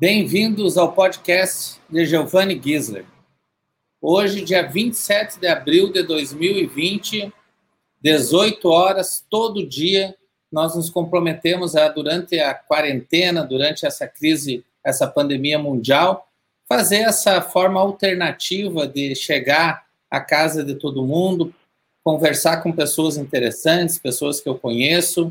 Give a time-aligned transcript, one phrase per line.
[0.00, 3.04] Bem-vindos ao podcast de Giovanni Gisler.
[4.00, 7.30] Hoje, dia 27 de abril de 2020,
[8.00, 10.16] 18 horas, todo dia,
[10.50, 16.26] nós nos comprometemos a, durante a quarentena, durante essa crise, essa pandemia mundial,
[16.66, 21.54] fazer essa forma alternativa de chegar à casa de todo mundo,
[22.02, 25.30] conversar com pessoas interessantes, pessoas que eu conheço,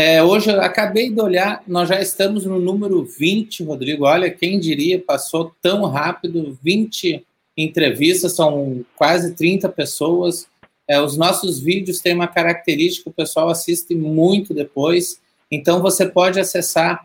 [0.00, 4.04] é, hoje eu acabei de olhar, nós já estamos no número 20, Rodrigo.
[4.04, 10.46] Olha, quem diria, passou tão rápido 20 entrevistas, são quase 30 pessoas.
[10.86, 16.38] É, os nossos vídeos têm uma característica, o pessoal assiste muito depois, então você pode
[16.38, 17.04] acessar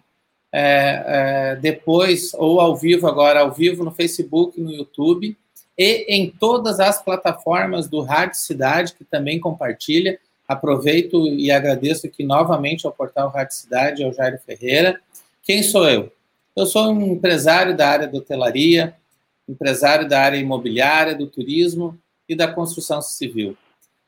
[0.51, 5.35] é, é, depois ou ao vivo agora, ao vivo no Facebook, no YouTube
[5.75, 10.19] e em todas as plataformas do Rádio Cidade, que também compartilha.
[10.47, 14.99] Aproveito e agradeço aqui novamente ao portal Rádio Cidade, ao Jairo Ferreira.
[15.41, 16.11] Quem sou eu?
[16.55, 18.95] Eu sou um empresário da área da hotelaria,
[19.47, 23.57] empresário da área imobiliária, do turismo e da construção civil.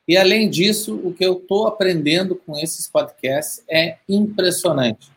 [0.08, 5.10] E além disso, o que eu estou aprendendo com esses podcasts é impressionante.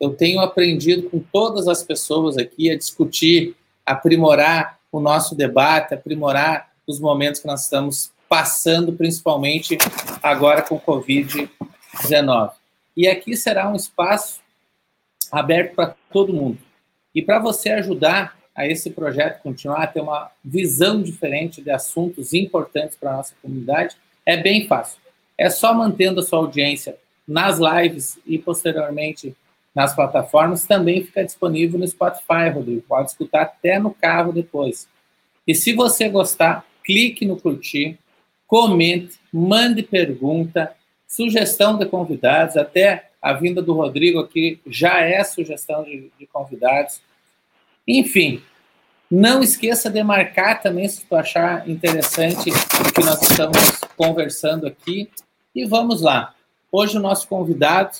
[0.00, 6.70] Eu tenho aprendido com todas as pessoas aqui a discutir, aprimorar o nosso debate, aprimorar
[6.86, 9.78] os momentos que nós estamos passando principalmente
[10.22, 12.52] agora com Covid-19.
[12.96, 14.40] E aqui será um espaço
[15.30, 16.58] aberto para todo mundo.
[17.14, 22.32] E para você ajudar a esse projeto continuar a ter uma visão diferente de assuntos
[22.32, 24.98] importantes para a nossa comunidade, é bem fácil.
[25.36, 26.96] É só mantendo a sua audiência
[27.28, 29.36] nas lives e posteriormente
[29.76, 32.80] nas plataformas, também fica disponível no Spotify, Rodrigo.
[32.88, 34.88] Pode escutar até no carro depois.
[35.46, 37.98] E se você gostar, clique no curtir,
[38.46, 40.74] comente, mande pergunta,
[41.06, 47.00] sugestão de convidados, até a vinda do Rodrigo aqui já é sugestão de, de convidados.
[47.86, 48.42] Enfim,
[49.10, 55.10] não esqueça de marcar também se tu achar interessante o que nós estamos conversando aqui.
[55.54, 56.34] E vamos lá.
[56.70, 57.98] Hoje o nosso convidado,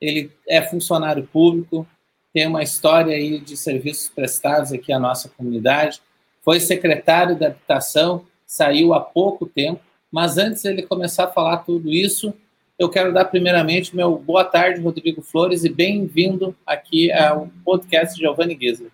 [0.00, 1.86] ele é funcionário público,
[2.32, 6.00] tem uma história aí de serviços prestados aqui à nossa comunidade,
[6.44, 9.80] foi secretário da habitação saiu há pouco tempo,
[10.10, 12.34] mas antes ele começar a falar tudo isso,
[12.76, 18.58] eu quero dar primeiramente meu boa tarde, Rodrigo Flores, e bem-vindo aqui ao podcast Giovanni
[18.60, 18.90] Gisler.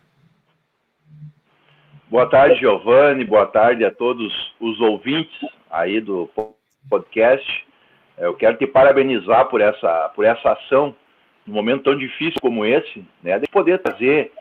[2.10, 4.30] Boa tarde, Giovanni, boa tarde a todos
[4.60, 5.34] os ouvintes
[5.70, 6.28] aí do
[6.86, 7.66] podcast.
[8.18, 10.94] Eu quero te parabenizar por essa, por essa ação,
[11.46, 14.32] num momento tão difícil como esse, né, de poder trazer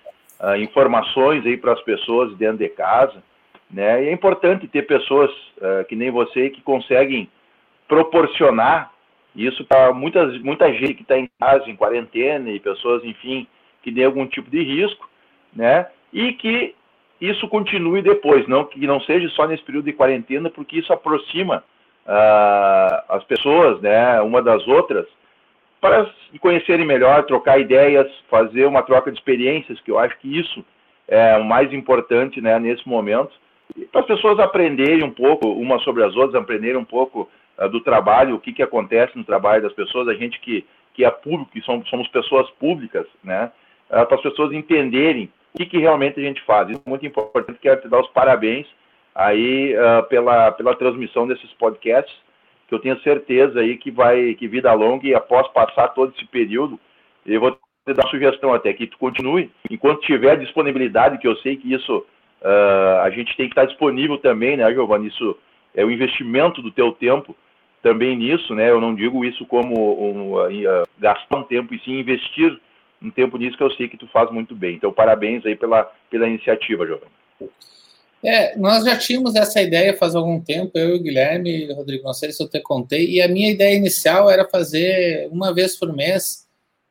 [0.41, 3.23] uh, informações aí para as pessoas dentro de casa,
[3.75, 4.05] né?
[4.05, 7.29] E é importante ter pessoas uh, que nem você que conseguem
[7.89, 8.89] proporcionar
[9.35, 13.45] isso para muitas muita gente que está em casa, em quarentena e pessoas, enfim,
[13.83, 15.09] que tem algum tipo de risco,
[15.53, 15.87] né?
[16.13, 16.73] E que
[17.19, 21.61] isso continue depois, não que não seja só nesse período de quarentena, porque isso aproxima
[22.05, 25.05] uh, as pessoas, né, uma das outras,
[25.81, 30.39] para se conhecerem melhor, trocar ideias, fazer uma troca de experiências, que eu acho que
[30.39, 30.63] isso
[31.09, 33.33] é o mais importante, né, nesse momento
[33.91, 37.81] para as pessoas aprenderem um pouco umas sobre as outras, aprenderem um pouco uh, do
[37.81, 41.51] trabalho, o que, que acontece no trabalho das pessoas, a gente que, que é público,
[41.51, 43.51] que somos, somos pessoas públicas, né?
[43.89, 46.69] Uh, para as pessoas entenderem o que, que realmente a gente faz.
[46.69, 48.67] Isso é muito importante, quero te dar os parabéns
[49.13, 52.15] aí uh, pela, pela transmissão desses podcasts,
[52.67, 56.25] que eu tenho certeza aí que vai, que vida longa e após passar todo esse
[56.27, 56.79] período,
[57.25, 61.55] eu vou te dar sugestão até que tu continue, enquanto tiver disponibilidade, que eu sei
[61.55, 62.05] que isso
[62.41, 65.07] Uh, a gente tem que estar disponível também, né, Giovanni?
[65.07, 65.37] Isso
[65.73, 67.35] é o investimento do teu tempo
[67.81, 68.69] também nisso, né?
[68.69, 72.59] Eu não digo isso como um, uh, gastar um tempo e sim investir
[73.01, 74.75] um tempo nisso que eu sei que tu faz muito bem.
[74.75, 77.11] Então, parabéns aí pela, pela iniciativa, Giovanni.
[78.23, 82.13] É, nós já tínhamos essa ideia faz algum tempo, eu e o Guilherme, Rodrigo, não
[82.13, 85.93] sei se eu te contei, e a minha ideia inicial era fazer uma vez por
[85.93, 86.44] mês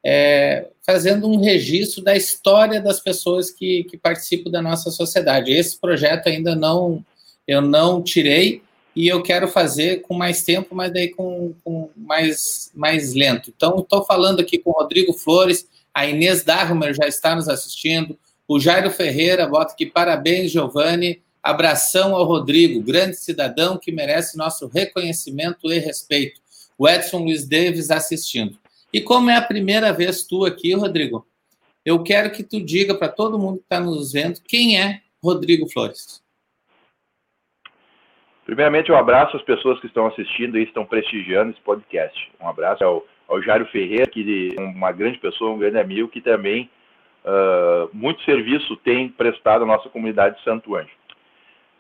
[0.05, 5.53] é, fazendo um registro da história das pessoas que, que participam da nossa sociedade.
[5.53, 7.05] Esse projeto ainda não
[7.47, 8.63] eu não tirei
[8.97, 13.53] e eu quero fazer com mais tempo, mas daí com, com mais, mais lento.
[13.55, 18.17] Então, estou falando aqui com o Rodrigo Flores, a Inês Dahmer já está nos assistindo,
[18.47, 24.67] o Jairo Ferreira bota aqui parabéns, Giovanni, abração ao Rodrigo, grande cidadão que merece nosso
[24.69, 26.41] reconhecimento e respeito.
[26.79, 28.59] O Edson Luiz Davis assistindo.
[28.95, 31.27] E como é a primeira vez tu aqui, Rodrigo,
[31.85, 35.69] eu quero que tu diga para todo mundo que está nos vendo quem é Rodrigo
[35.69, 36.23] Flores.
[38.47, 42.31] Primeiramente, um abraço às pessoas que estão assistindo e estão prestigiando esse podcast.
[42.41, 46.21] Um abraço ao, ao Jairo Ferreira, que é uma grande pessoa, um grande amigo, que
[46.21, 46.71] também
[47.25, 50.95] uh, muito serviço tem prestado à nossa comunidade de Santo Anjo.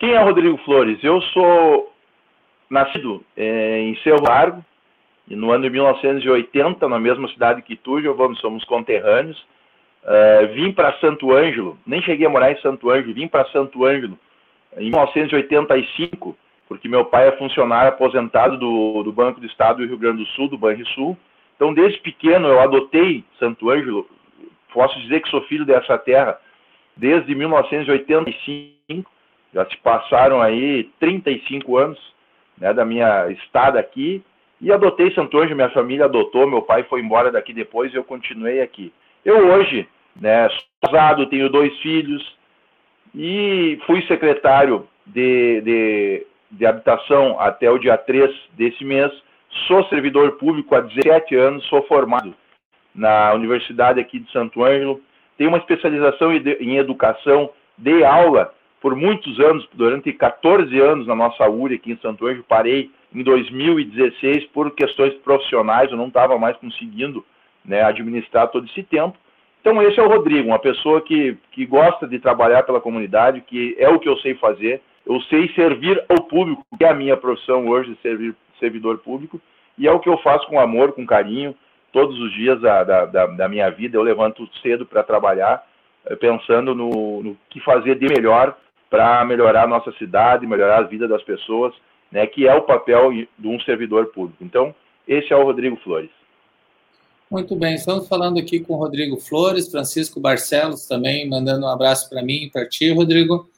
[0.00, 0.99] Quem é Rodrigo Flores?
[1.05, 1.94] Eu sou
[2.69, 4.64] nascido é, em Cerro Largo,
[5.29, 9.38] e no ano de 1980, na mesma cidade que tu, Giovanni, somos conterrâneos.
[10.05, 13.87] Uh, vim para Santo Ângelo, nem cheguei a morar em Santo Ângelo, vim para Santo
[13.87, 14.19] Ângelo
[14.76, 16.37] em 1985,
[16.69, 20.26] porque meu pai é funcionário aposentado do, do Banco do Estado do Rio Grande do
[20.31, 21.17] Sul, do Banrisul.
[21.56, 24.06] Então, desde pequeno, eu adotei Santo Ângelo.
[24.73, 26.38] Posso dizer que sou filho dessa terra
[26.97, 29.11] desde 1985.
[29.55, 32.15] Já se passaram aí 35 anos
[32.59, 34.23] né, da minha estada aqui.
[34.64, 38.02] E adotei Santo Ângelo, minha família adotou, meu pai foi embora daqui depois e eu
[38.02, 38.90] continuei aqui.
[39.22, 39.87] Eu hoje,
[40.19, 42.34] né, sou casado, tenho dois filhos
[43.14, 49.12] e fui secretário de, de, de habitação até o dia 3 desse mês.
[49.66, 52.34] Sou servidor público há 17 anos, sou formado
[52.94, 54.99] na Universidade aqui de Santo Ângelo,
[55.37, 58.50] tenho uma especialização em educação, dei aula
[58.81, 63.22] por muitos anos, durante 14 anos na nossa URI aqui em Santo Ângelo, parei em
[63.22, 67.25] 2016 por questões profissionais, eu não estava mais conseguindo
[67.64, 69.16] né, administrar todo esse tempo.
[69.61, 73.75] Então esse é o Rodrigo, uma pessoa que, que gosta de trabalhar pela comunidade, que
[73.78, 77.16] é o que eu sei fazer, eu sei servir ao público, que é a minha
[77.16, 79.40] profissão hoje, servir servidor público,
[79.78, 81.55] e é o que eu faço com amor, com carinho,
[81.93, 85.64] todos os dias da, da, da minha vida, eu levanto cedo para trabalhar,
[86.06, 88.56] eh, pensando no, no que fazer de melhor
[88.90, 91.72] para melhorar a nossa cidade, melhorar a vida das pessoas,
[92.14, 94.44] né, que é o papel de um servidor público.
[94.44, 94.72] Então,
[95.06, 96.11] esse é o Rodrigo Flores.
[97.28, 102.08] Muito bem, estamos falando aqui com o Rodrigo Flores, Francisco Barcelos também, mandando um abraço
[102.08, 103.50] para mim e para ti, Rodrigo.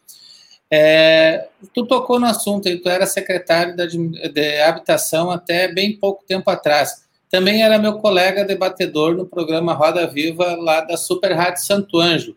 [0.71, 6.49] É, tu tocou no assunto, tu era secretário de, de habitação até bem pouco tempo
[6.49, 7.05] atrás.
[7.29, 12.35] Também era meu colega debatedor no programa Roda Viva lá da Super Rádio Santo Anjo.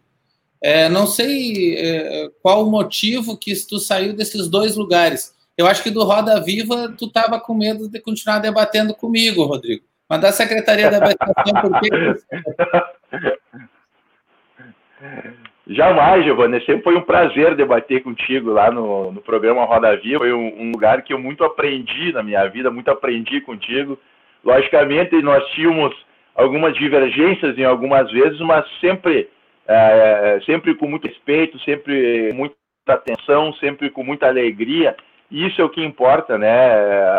[0.62, 5.38] É, não sei é, qual o motivo que tu saiu desses dois lugares.
[5.59, 9.83] Eu acho que do Roda Viva tu estava com medo de continuar debatendo comigo, Rodrigo.
[10.07, 11.89] Mas da Secretaria da Habitação, por que...
[15.75, 16.61] Jamais, Giovanni.
[16.61, 20.19] Sempre foi um prazer debater contigo lá no, no programa Roda Viva.
[20.19, 23.99] Foi um, um, lugar que eu muito aprendi na minha vida, muito aprendi contigo.
[24.45, 25.94] Logicamente, nós tínhamos
[26.35, 29.28] algumas divergências em algumas vezes, mas sempre
[29.68, 32.56] é, sempre com muito respeito, sempre muita
[32.87, 34.95] atenção, sempre com muita alegria.
[35.31, 36.71] E isso é o que importa, né?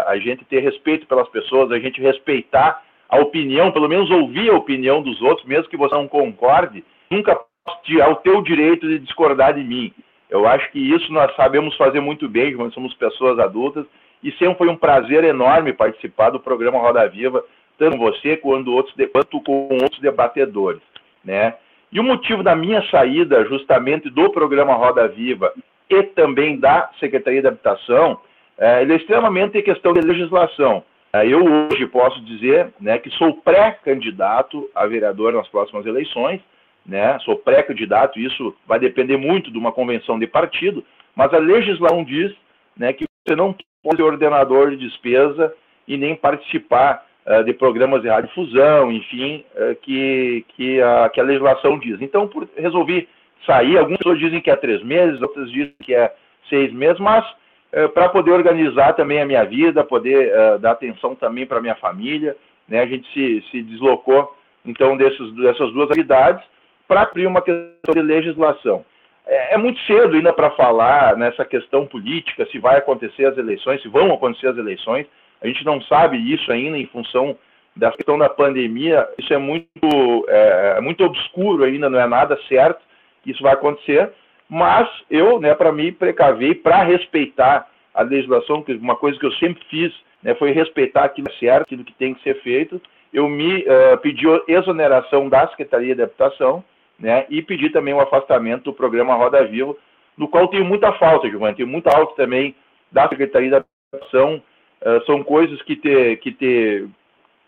[0.07, 4.57] A gente ter respeito pelas pessoas, a gente respeitar a opinião, pelo menos ouvir a
[4.57, 7.39] opinião dos outros, mesmo que você não concorde, nunca
[7.85, 9.93] tirar o teu direito de discordar de mim.
[10.29, 13.85] Eu acho que isso nós sabemos fazer muito bem, quando somos pessoas adultas,
[14.23, 17.45] e sempre foi um prazer enorme participar do programa Roda Viva,
[17.79, 20.83] tanto você quanto, outros, quanto com outros debatedores,
[21.25, 21.55] né?
[21.91, 25.53] E o motivo da minha saída, justamente do programa Roda Viva
[25.91, 28.21] e também da Secretaria de Habitação,
[28.59, 30.83] é, ele é extremamente em questão de legislação.
[31.13, 36.41] É, eu hoje posso dizer né, que sou pré-candidato a vereador nas próximas eleições,
[36.87, 42.05] né, sou pré-candidato, isso vai depender muito de uma convenção de partido, mas a legislação
[42.05, 42.33] diz
[42.77, 45.53] né, que você não pode ser ordenador de despesa
[45.89, 51.23] e nem participar eh, de programas de radiodifusão, enfim, uh, que, que, a, que a
[51.23, 52.01] legislação diz.
[52.01, 53.09] Então, por, resolvi
[53.47, 53.79] sair.
[53.79, 56.13] Algumas pessoas dizem que é três meses, outras dizem que é
[56.49, 57.25] seis meses, mas
[57.73, 62.37] uh, para poder organizar também a minha vida, poder dar atenção também para minha família,
[62.69, 66.43] né, a gente se, se deslocou, então, desses, dessas duas atividades
[66.87, 68.85] para abrir uma questão de legislação.
[69.27, 73.81] É, é muito cedo ainda para falar nessa questão política, se vai acontecer as eleições,
[73.81, 75.07] se vão acontecer as eleições.
[75.41, 77.37] A gente não sabe isso ainda em função
[77.77, 79.09] da questão da pandemia.
[79.19, 82.90] Isso é muito, é, é muito obscuro ainda, não é nada certo
[83.23, 84.11] que isso vai acontecer.
[84.49, 89.33] Mas eu, né, para me precaver, para respeitar a legislação, que uma coisa que eu
[89.33, 92.81] sempre fiz né, foi respeitar aquilo que é certo, aquilo que tem que ser feito.
[93.13, 96.65] Eu me uh, pedi exoneração da Secretaria de Habitação
[96.99, 99.75] né, e pedi também o afastamento do programa Roda Viva,
[100.17, 102.55] no qual tenho muita falta, Giovanni, tenho muita falta também
[102.93, 104.43] da Secretaria de Habitação,
[104.83, 106.89] uh, são coisas que te, que te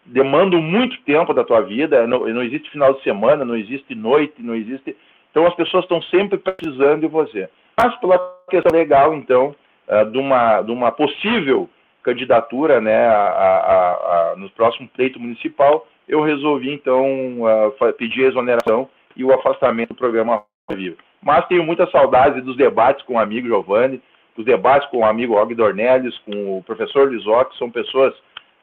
[0.06, 4.34] demandam muito tempo da tua vida, não, não existe final de semana, não existe noite,
[4.38, 4.96] não existe...
[5.32, 7.48] Então as pessoas estão sempre precisando de você.
[7.76, 9.56] Mas pela questão legal, então,
[9.88, 11.68] uh, de, uma, de uma possível
[12.02, 18.28] candidatura né, a, a, a, no próximo pleito municipal, eu resolvi, então, uh, pedir a
[18.28, 20.98] exoneração e o afastamento do programa Vivo.
[21.22, 24.02] Mas tenho muita saudade dos debates com o amigo Giovanni,
[24.36, 28.14] dos debates com o amigo Og Dornelles, com o professor Lisoc, são pessoas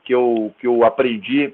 [0.03, 1.53] que eu, que eu aprendi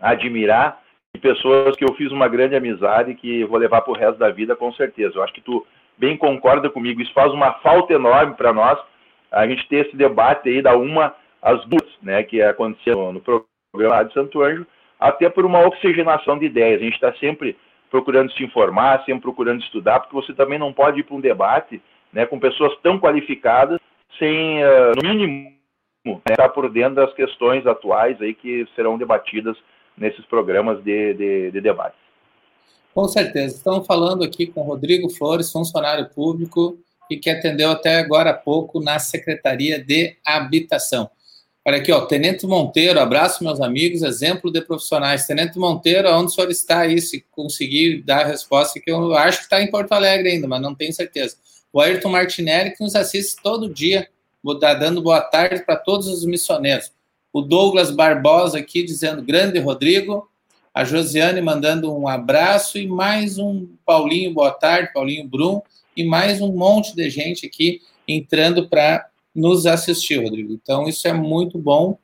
[0.00, 0.82] a admirar
[1.16, 4.56] pessoas que eu fiz uma grande amizade que vou levar para o resto da vida
[4.56, 5.16] com certeza.
[5.16, 8.78] Eu acho que tu bem concorda comigo, isso faz uma falta enorme para nós,
[9.30, 14.04] a gente ter esse debate aí da uma às duas, né, que aconteceu no programa
[14.04, 14.66] de Santo Anjo,
[14.98, 16.80] até por uma oxigenação de ideias.
[16.80, 17.56] A gente está sempre
[17.90, 21.80] procurando se informar, sempre procurando estudar, porque você também não pode ir para um debate
[22.12, 23.78] né, com pessoas tão qualificadas
[24.18, 25.52] sem, uh, no mínimo,
[26.06, 29.56] né, estar por dentro das questões atuais aí que serão debatidas
[29.96, 31.96] nesses programas de, de, de debate.
[32.94, 33.56] Com certeza.
[33.56, 36.78] Estamos falando aqui com Rodrigo Flores, funcionário público
[37.10, 41.10] e que atendeu até agora há pouco na Secretaria de Habitação.
[41.64, 45.26] Olha aqui, ó, Tenente Monteiro, abraço meus amigos, exemplo de profissionais.
[45.26, 49.38] Tenente Monteiro, onde o senhor está aí, se conseguir dar a resposta, que eu acho
[49.38, 51.36] que está em Porto Alegre ainda, mas não tenho certeza.
[51.72, 54.08] O Ayrton Martinelli, que nos assiste todo dia,
[54.78, 56.92] dando boa tarde para todos os missioneiros.
[57.36, 60.26] O Douglas Barbosa aqui dizendo, grande Rodrigo.
[60.72, 65.60] A Josiane mandando um abraço e mais um Paulinho, boa tarde, Paulinho Brum,
[65.94, 70.54] e mais um monte de gente aqui entrando para nos assistir, Rodrigo.
[70.54, 71.98] Então, isso é muito bom,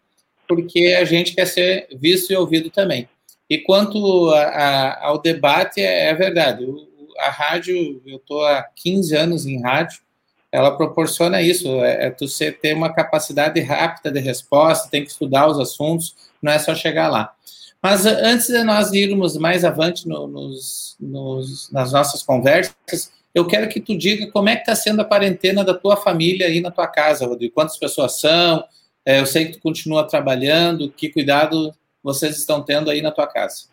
[0.47, 3.09] porque a gente quer ser visto e ouvido também.
[3.49, 6.63] E quanto a, a, ao debate, é, é verdade.
[7.21, 9.99] A rádio, eu estou há 15 anos em rádio,
[10.53, 15.11] ela proporciona isso, é, é tu ser, ter uma capacidade rápida de resposta, tem que
[15.11, 17.35] estudar os assuntos, não é só chegar lá.
[17.83, 23.69] Mas antes de nós irmos mais avante no, nos, nos, nas nossas conversas, eu quero
[23.69, 26.71] que tu diga como é que está sendo a quarentena da tua família aí na
[26.71, 27.55] tua casa, Rodrigo.
[27.55, 28.63] Quantas pessoas são?
[29.05, 30.93] É, eu sei que tu continua trabalhando.
[30.93, 33.69] Que cuidado vocês estão tendo aí na tua casa?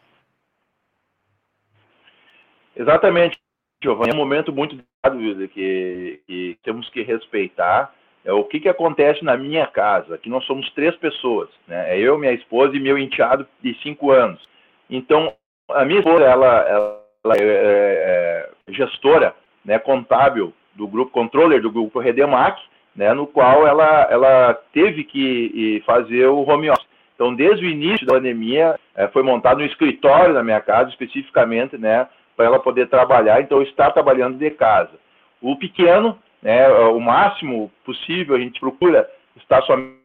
[2.76, 3.38] Exatamente,
[3.84, 4.12] Giovanni.
[4.12, 7.94] É um momento muito delicado que, que temos que respeitar.
[8.26, 10.16] É o que, que acontece na minha casa.
[10.16, 11.96] Aqui nós somos três pessoas, né?
[11.96, 14.46] É eu, minha esposa e meu enteado de cinco anos.
[14.90, 15.34] Então,
[15.70, 21.72] a minha esposa, ela, ela é, é, é gestora né, contábil do grupo, controller do
[21.72, 22.62] grupo Redemac,
[22.94, 26.88] né, no qual ela, ela teve que fazer o home office.
[27.16, 31.78] Então, desde o início da pandemia, é, foi montado um escritório na minha casa, especificamente,
[31.78, 32.08] né,
[32.40, 34.94] para ela poder trabalhar, então está trabalhando de casa.
[35.42, 40.00] O pequeno, né, o máximo possível, a gente procura estar somente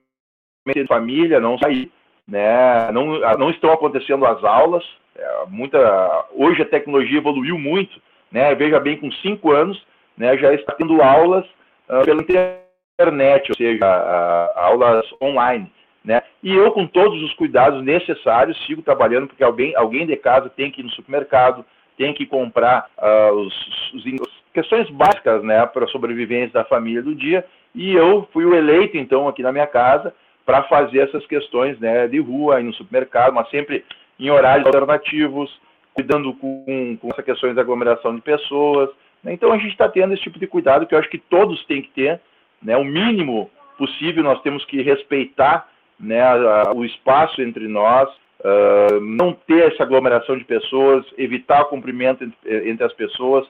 [0.74, 1.92] em família, não sair,
[2.26, 8.52] né, não, não estão acontecendo as aulas, é, muita, hoje a tecnologia evoluiu muito, né,
[8.56, 9.80] veja bem, com cinco anos,
[10.18, 11.46] né, já está tendo aulas
[11.88, 15.70] uh, pela internet, ou seja, aulas online.
[16.04, 16.20] Né?
[16.42, 20.72] E eu, com todos os cuidados necessários, sigo trabalhando, porque alguém, alguém de casa tem
[20.72, 21.64] que ir no supermercado,
[21.96, 27.14] tem que comprar uh, os, os, questões básicas né, para a sobrevivência da família do
[27.14, 30.14] dia, e eu fui o eleito, então, aqui na minha casa,
[30.46, 33.84] para fazer essas questões né, de rua, no supermercado, mas sempre
[34.18, 35.50] em horários alternativos,
[35.92, 38.90] cuidando com, com essas questões de aglomeração de pessoas.
[39.22, 39.32] Né?
[39.32, 41.82] Então a gente está tendo esse tipo de cuidado que eu acho que todos têm
[41.82, 42.20] que ter,
[42.62, 42.76] né?
[42.76, 48.08] o mínimo possível nós temos que respeitar né, a, o espaço entre nós,
[48.44, 53.46] uh, não ter essa aglomeração de pessoas, evitar o cumprimento entre, entre as pessoas,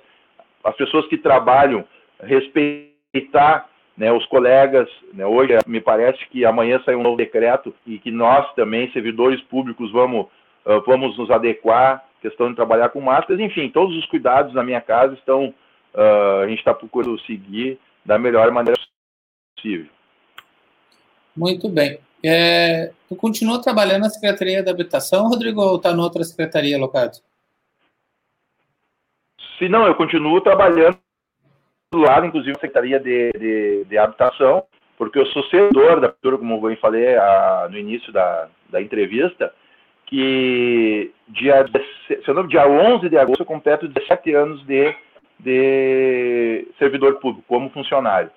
[0.62, 1.84] as pessoas que trabalham,
[2.22, 4.88] respeitar né, os colegas.
[5.12, 9.40] Né, hoje me parece que amanhã sai um novo decreto e que nós também, servidores
[9.42, 10.26] públicos, vamos,
[10.64, 14.80] uh, vamos nos adequar questão de trabalhar com máscaras, enfim, todos os cuidados na minha
[14.80, 15.52] casa estão,
[15.94, 18.80] uh, a gente está procurando seguir da melhor maneira
[19.54, 19.90] possível.
[21.36, 21.98] Muito bem.
[22.26, 27.18] É, tu continua trabalhando na Secretaria da Habitação, Rodrigo, ou está em outra secretaria locado?
[29.58, 30.98] Se não, eu continuo trabalhando
[31.92, 34.64] lá, inclusive na Secretaria de, de, de Habitação,
[34.96, 39.52] porque eu sou servidor da prefeitura, como eu falei a, no início da, da entrevista,
[40.06, 41.66] que dia,
[42.06, 44.94] se eu não, dia 11 de agosto eu completo 17 anos de,
[45.38, 48.30] de servidor público, como funcionário.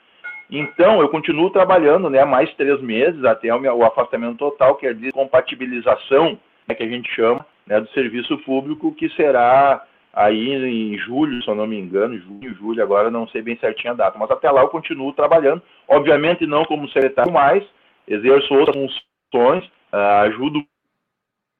[0.49, 4.87] Então, eu continuo trabalhando né, mais três meses até o, meu, o afastamento total, que
[4.87, 10.53] é de compatibilização, né, que a gente chama, né, do serviço público, que será aí
[10.53, 13.95] em julho, se eu não me engano, junho, julho, agora não sei bem certinho a
[13.95, 17.63] data, mas até lá eu continuo trabalhando, obviamente não como secretário mais,
[18.07, 19.63] exerço outras funções,
[19.93, 20.63] uh, ajudo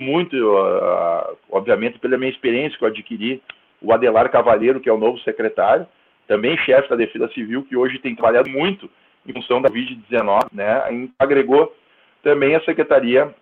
[0.02, 3.44] muito, uh, obviamente, pela minha experiência que eu adquiri,
[3.82, 5.86] o Adelar Cavalheiro, que é o novo secretário,
[6.28, 8.90] também chefe da Defesa Civil, que hoje tem trabalhado muito
[9.26, 11.76] em função da Covid-19, né, agregou
[12.24, 13.34] também a Secretaria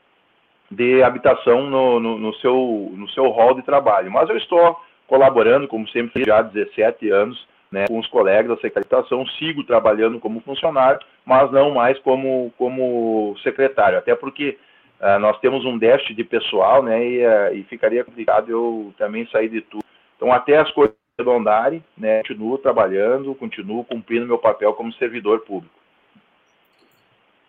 [0.70, 4.12] de Habitação no, no, no, seu, no seu rol de trabalho.
[4.12, 8.56] Mas eu estou colaborando, como sempre, já há 17 anos, né, com os colegas da
[8.56, 14.58] Secretaria de Habitação, sigo trabalhando como funcionário, mas não mais como, como secretário, até porque
[15.00, 19.28] uh, nós temos um déficit de pessoal, né, e, uh, e, ficaria complicado eu também
[19.28, 19.84] sair de tudo.
[20.16, 25.74] Então, até as coisas arredondarem, né, continuo trabalhando, continuo cumprindo meu papel como servidor público.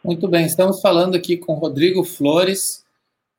[0.04, 2.84] Muito bem, estamos falando aqui com Rodrigo Flores,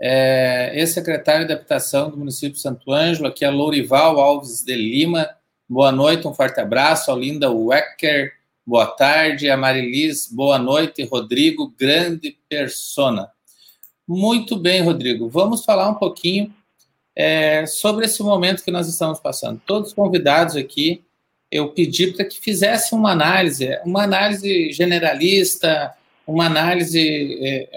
[0.02, 5.30] é, ex-secretário de Habitação do município de Santo Ângelo, aqui é Lourival Alves de Lima.
[5.68, 7.12] Boa noite, um forte abraço.
[7.12, 8.34] A Linda Wecker,
[8.66, 9.50] boa tarde.
[9.50, 11.04] A Marilis, boa noite.
[11.04, 13.30] Rodrigo, grande persona.
[14.08, 15.28] Muito bem, Rodrigo.
[15.28, 16.54] Vamos falar um pouquinho
[17.20, 19.60] é, sobre esse momento que nós estamos passando.
[19.66, 21.04] Todos os convidados aqui,
[21.52, 25.92] eu pedi para que fizessem uma análise, uma análise generalista,
[26.28, 27.70] uma análise é,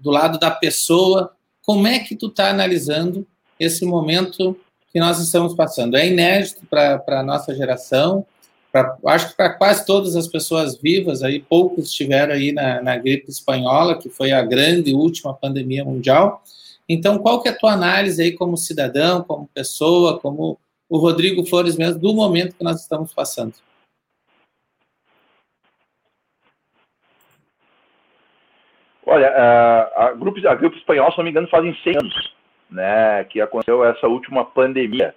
[0.00, 1.32] do lado da pessoa.
[1.60, 3.26] Como é que tu está analisando
[3.60, 4.58] esse momento
[4.90, 5.94] que nós estamos passando?
[5.94, 8.24] É inédito para a nossa geração,
[8.72, 12.96] pra, acho que para quase todas as pessoas vivas, aí poucos estiveram aí na, na
[12.96, 16.42] gripe espanhola, que foi a grande última pandemia mundial.
[16.88, 21.44] Então, qual que é a tua análise aí como cidadão, como pessoa, como o Rodrigo
[21.44, 23.54] Flores mesmo, do momento que nós estamos passando?
[29.04, 32.36] Olha, a, a, grupo, a Grupo Espanhol, se não me engano, fazem 100 anos
[32.70, 35.14] né, que aconteceu essa última pandemia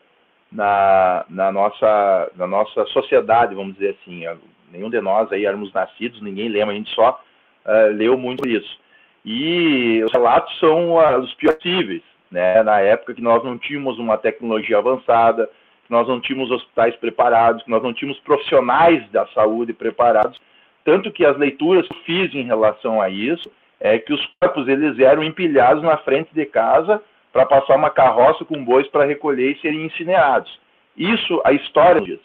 [0.51, 4.23] na, na, nossa, na nossa sociedade, vamos dizer assim.
[4.71, 7.19] Nenhum de nós aí éramos nascidos, ninguém lembra, a gente só
[7.65, 8.79] uh, leu muito isso.
[9.25, 12.01] E os relatos são uh, os piores
[12.32, 15.49] né, na época que nós não tínhamos uma tecnologia avançada,
[15.86, 20.39] que nós não tínhamos hospitais preparados, que nós não tínhamos profissionais da saúde preparados,
[20.86, 24.99] tanto que as leituras que fiz em relação a isso é que os corpos eles
[24.99, 27.01] eram empilhados na frente de casa
[27.32, 30.60] para passar uma carroça com bois para recolher e serem incinerados.
[30.97, 32.19] Isso a história diz.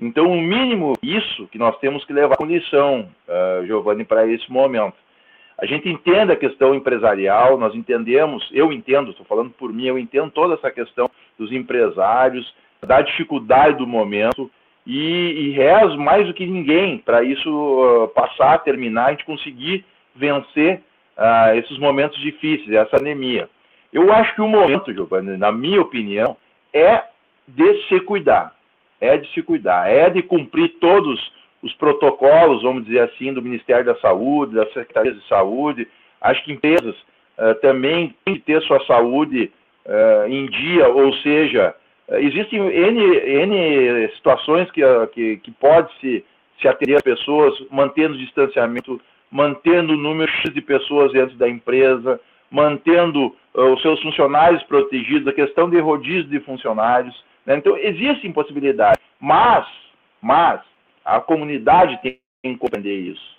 [0.00, 4.50] Então, o mínimo isso que nós temos que levar com lição, uh, Giovanni, para esse
[4.50, 4.94] momento.
[5.58, 9.98] A gente entende a questão empresarial, nós entendemos, eu entendo, estou falando por mim, eu
[9.98, 14.48] entendo toda essa questão dos empresários, da dificuldade do momento,
[14.86, 19.84] e, e rezo mais do que ninguém para isso uh, passar, terminar, a gente conseguir
[20.14, 20.80] vencer
[21.16, 23.50] uh, esses momentos difíceis, essa anemia.
[23.92, 26.36] Eu acho que o momento, Giovanni, na minha opinião,
[26.72, 27.02] é
[27.46, 28.54] de se cuidar.
[29.00, 31.20] É de se cuidar, é de cumprir todos
[31.62, 35.88] os protocolos, vamos dizer assim, do Ministério da Saúde, das Secretarias de Saúde.
[36.44, 36.94] Que empresas
[37.38, 39.50] uh, também têm que ter sua saúde
[39.86, 41.74] uh, em dia, ou seja,
[42.08, 46.24] uh, existem N, N situações que, que, que pode se,
[46.66, 53.34] atender as pessoas, mantendo o distanciamento, mantendo o número de pessoas dentro da empresa, mantendo
[53.54, 57.14] os seus funcionários protegidos, a questão de rodízio de funcionários.
[57.46, 57.56] Né?
[57.56, 59.66] Então, existem possibilidades, mas,
[60.20, 60.60] mas
[61.08, 63.38] a comunidade tem que compreender isso.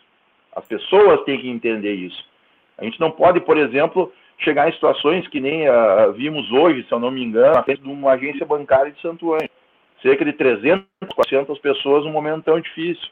[0.56, 2.28] As pessoas têm que entender isso.
[2.80, 6.92] A gente não pode, por exemplo, chegar em situações que nem uh, vimos hoje, se
[6.92, 9.50] eu não me engano, na frente de uma agência bancária de Santo Anjo.
[10.02, 13.08] Cerca de 300, 400 pessoas num momento tão difícil.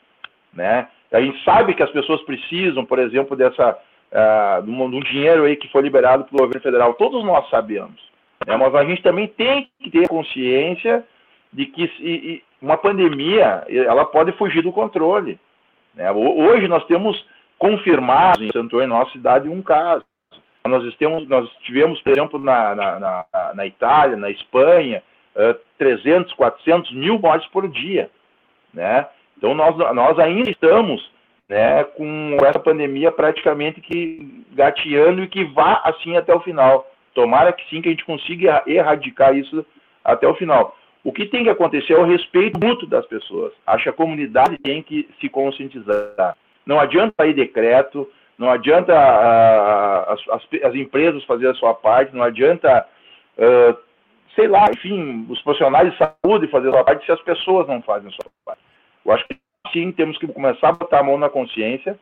[0.54, 0.88] Né?
[1.12, 3.78] A gente sabe que as pessoas precisam, por exemplo, dessa
[4.12, 6.94] uh, dinheiro aí que foi liberado pelo governo federal.
[6.96, 8.02] Todos nós sabemos.
[8.48, 8.58] Né?
[8.58, 11.06] Mas a gente também tem que ter consciência
[11.54, 15.40] de que e uma pandemia ela pode fugir do controle.
[15.94, 16.12] Né?
[16.12, 17.24] Hoje nós temos
[17.58, 20.04] confirmado em Santo Antônio, nossa cidade, um caso.
[20.68, 20.84] Nós,
[21.28, 25.02] nós tivemos, por exemplo, na, na, na, na Itália, na Espanha,
[25.36, 28.10] uh, 300, 400 mil mortes por dia.
[28.74, 29.08] Né?
[29.38, 31.10] Então, nós, nós ainda estamos
[31.48, 36.86] né, com essa pandemia praticamente que gateando e que vá assim até o final.
[37.14, 39.66] Tomara que sim, que a gente consiga erradicar isso
[40.04, 40.76] até o final.
[41.08, 43.54] O que tem que acontecer é o respeito mútuo das pessoas.
[43.66, 46.36] Acho que a comunidade tem que se conscientizar.
[46.66, 52.14] Não adianta ir decreto, não adianta uh, as, as, as, empresas fazer a sua parte,
[52.14, 52.86] não adianta,
[53.38, 53.78] uh,
[54.36, 57.82] sei lá, enfim, os profissionais de saúde fazer a sua parte se as pessoas não
[57.84, 58.62] fazem a sua parte.
[59.06, 59.38] Eu acho que
[59.72, 61.98] sim, temos que começar a botar a mão na consciência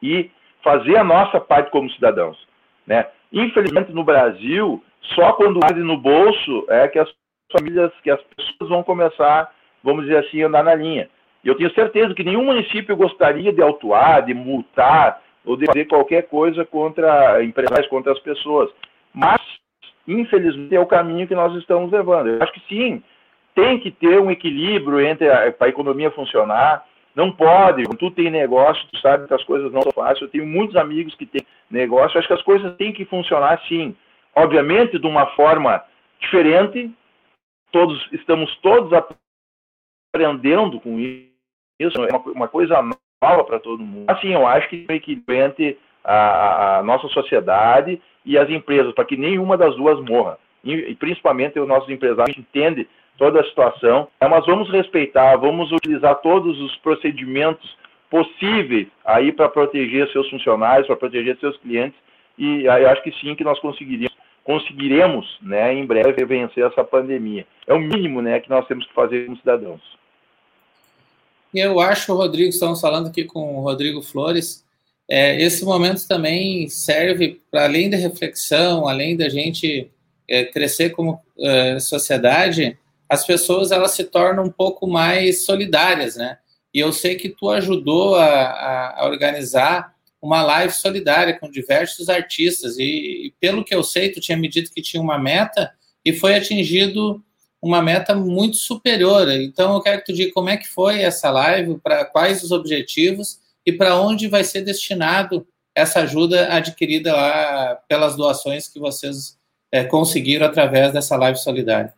[0.00, 0.30] e
[0.62, 2.38] fazer a nossa parte como cidadãos.
[2.86, 3.04] Né?
[3.32, 4.80] Infelizmente, no Brasil,
[5.16, 7.12] só quando arde no bolso é que as
[7.50, 11.08] famílias, que as pessoas vão começar, vamos dizer assim, andar na linha.
[11.44, 15.84] E eu tenho certeza que nenhum município gostaria de autuar, de multar ou de fazer
[15.84, 18.68] qualquer coisa contra empresários, contra as pessoas.
[19.14, 19.40] Mas,
[20.08, 22.28] infelizmente, é o caminho que nós estamos levando.
[22.28, 23.02] Eu acho que sim,
[23.54, 26.84] tem que ter um equilíbrio entre a, a economia funcionar.
[27.14, 30.22] Não pode, quando tu tem negócio, tu sabe que as coisas não são fáceis.
[30.22, 33.96] Eu tenho muitos amigos que têm negócio, acho que as coisas têm que funcionar sim.
[34.34, 35.82] Obviamente, de uma forma
[36.20, 36.90] diferente,
[37.76, 38.90] todos estamos todos
[40.14, 42.80] aprendendo com isso, é uma, uma coisa
[43.22, 44.10] nova para todo mundo.
[44.10, 49.04] Assim, eu acho que tem equilíbrio entre a, a nossa sociedade e as empresas, para
[49.04, 50.38] que nenhuma das duas morra.
[50.64, 56.14] E, e principalmente os nossos empresários entendem toda a situação, mas vamos respeitar, vamos utilizar
[56.16, 57.76] todos os procedimentos
[58.10, 61.98] possíveis aí para proteger seus funcionários, para proteger seus clientes,
[62.38, 64.15] e aí acho que sim que nós conseguiríamos,
[64.46, 67.44] conseguiremos, né, em breve vencer essa pandemia.
[67.66, 69.82] É o mínimo, né, que nós temos que fazer como cidadãos.
[71.52, 74.64] Eu acho, Rodrigo, estamos falando aqui com o Rodrigo Flores,
[75.08, 79.90] é, esse momento também serve para além da reflexão, além da gente
[80.28, 82.78] é, crescer como é, sociedade,
[83.08, 86.38] as pessoas elas se tornam um pouco mais solidárias, né?
[86.74, 92.78] E eu sei que tu ajudou a, a organizar uma live solidária com diversos artistas
[92.78, 95.72] e, e, pelo que eu sei, tu tinha me dito que tinha uma meta
[96.04, 97.22] e foi atingido
[97.60, 99.30] uma meta muito superior.
[99.30, 102.52] Então eu quero que tu diga como é que foi essa live, para quais os
[102.52, 109.36] objetivos e para onde vai ser destinado essa ajuda adquirida lá pelas doações que vocês
[109.70, 111.92] é, conseguiram através dessa live solidária.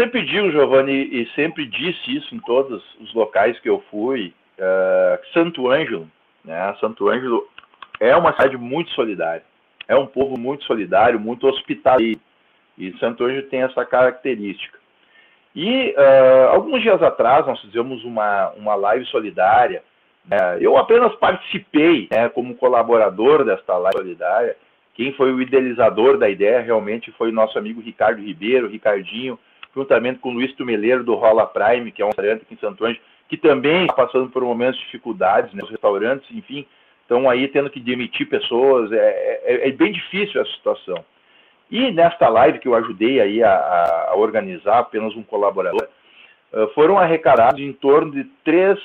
[0.00, 5.32] Sempre digo, Giovanni, e sempre disse isso em todos os locais que eu fui, uh,
[5.34, 6.10] Santo Ângelo,
[6.42, 6.74] né?
[6.80, 7.46] Santo Ângelo
[8.00, 9.42] é uma cidade muito solidária,
[9.86, 12.20] é um povo muito solidário, muito hospitaleiro,
[12.78, 14.78] e Santo Ângelo tem essa característica.
[15.54, 19.82] E uh, alguns dias atrás nós fizemos uma, uma live solidária,
[20.24, 20.56] né?
[20.60, 24.56] eu apenas participei né, como colaborador desta live solidária,
[24.94, 29.38] quem foi o idealizador da ideia realmente foi o nosso amigo Ricardo Ribeiro, Ricardinho,
[29.74, 32.84] juntamente com o Luiz Tumeleiro do Rola Prime, que é um restaurante aqui em Santo
[32.84, 36.66] Anjo, que também está passando por momentos de dificuldades, né, os restaurantes, enfim,
[37.02, 41.04] estão aí tendo que demitir pessoas, é, é, é, bem difícil essa situação.
[41.70, 45.88] E nesta live que eu ajudei aí a, a organizar, apenas um colaborador,
[46.74, 48.76] foram arrecadados em torno de 3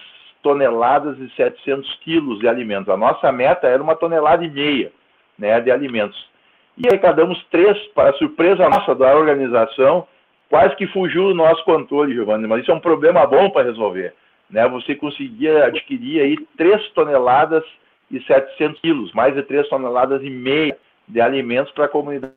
[0.44, 2.90] toneladas e 700 quilos de alimentos.
[2.90, 4.92] A nossa meta era uma tonelada e meia
[5.40, 6.30] né, de alimentos.
[6.78, 10.08] E arrecadamos três, para surpresa nossa da organização,
[10.56, 14.14] quase que fugiu do nosso controle, Giovanni, mas isso é um problema bom para resolver.
[14.50, 14.66] Né?
[14.70, 17.62] Você conseguia adquirir aí 3 toneladas
[18.10, 20.78] e 700 quilos, mais de 3 toneladas e meia
[21.10, 22.34] de alimentos para a comunidade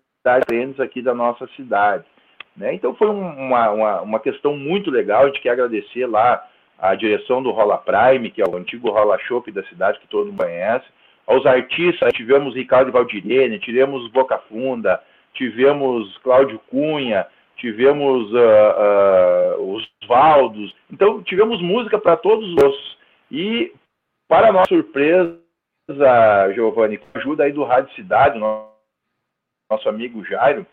[0.48, 2.02] de aqui da nossa cidade.
[2.56, 2.74] Né?
[2.74, 6.44] Então foi uma, uma, uma questão muito legal, a gente quer agradecer lá
[6.76, 10.26] a direção do Rola Prime, que é o antigo Rola Shop da cidade, que todo
[10.26, 10.86] mundo conhece,
[11.24, 15.00] aos artistas, tivemos Ricardo Valdirene, tivemos Boca Funda,
[15.34, 17.24] tivemos Cláudio Cunha,
[17.58, 22.96] tivemos uh, uh, os Valdos, então tivemos música para todos os
[23.30, 23.72] e
[24.26, 25.38] para nossa surpresa,
[26.54, 30.66] Giovanni, com a ajuda aí do Rádio Cidade, nosso amigo Jairo,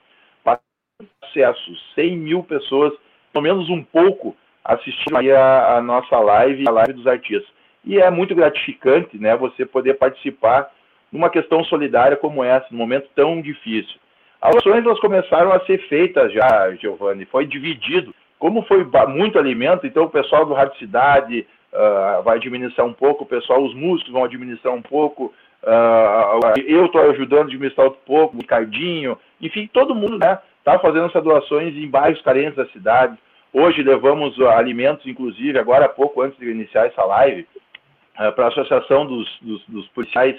[1.23, 2.93] acesso, 100 mil pessoas,
[3.33, 7.47] pelo menos um pouco, assistiram a, a nossa live, a live dos artistas.
[7.83, 10.71] E é muito gratificante, né, você poder participar
[11.11, 13.99] numa questão solidária como essa, num momento tão difícil.
[14.41, 18.13] As ações elas começaram a ser feitas já, Giovanni, foi dividido.
[18.37, 23.23] Como foi muito alimento, então o pessoal do Rádio Cidade uh, vai administrar um pouco,
[23.23, 28.01] o pessoal, os músicos vão administrar um pouco, uh, eu estou ajudando a administrar outro
[28.05, 32.65] pouco, o Ricardinho, enfim, todo mundo está né, fazendo essas doações em bairros carentes da
[32.67, 33.17] cidade.
[33.53, 37.47] Hoje levamos uh, alimentos, inclusive, agora há pouco antes de iniciar essa live,
[38.35, 40.37] para a Associação dos, dos, dos Policiais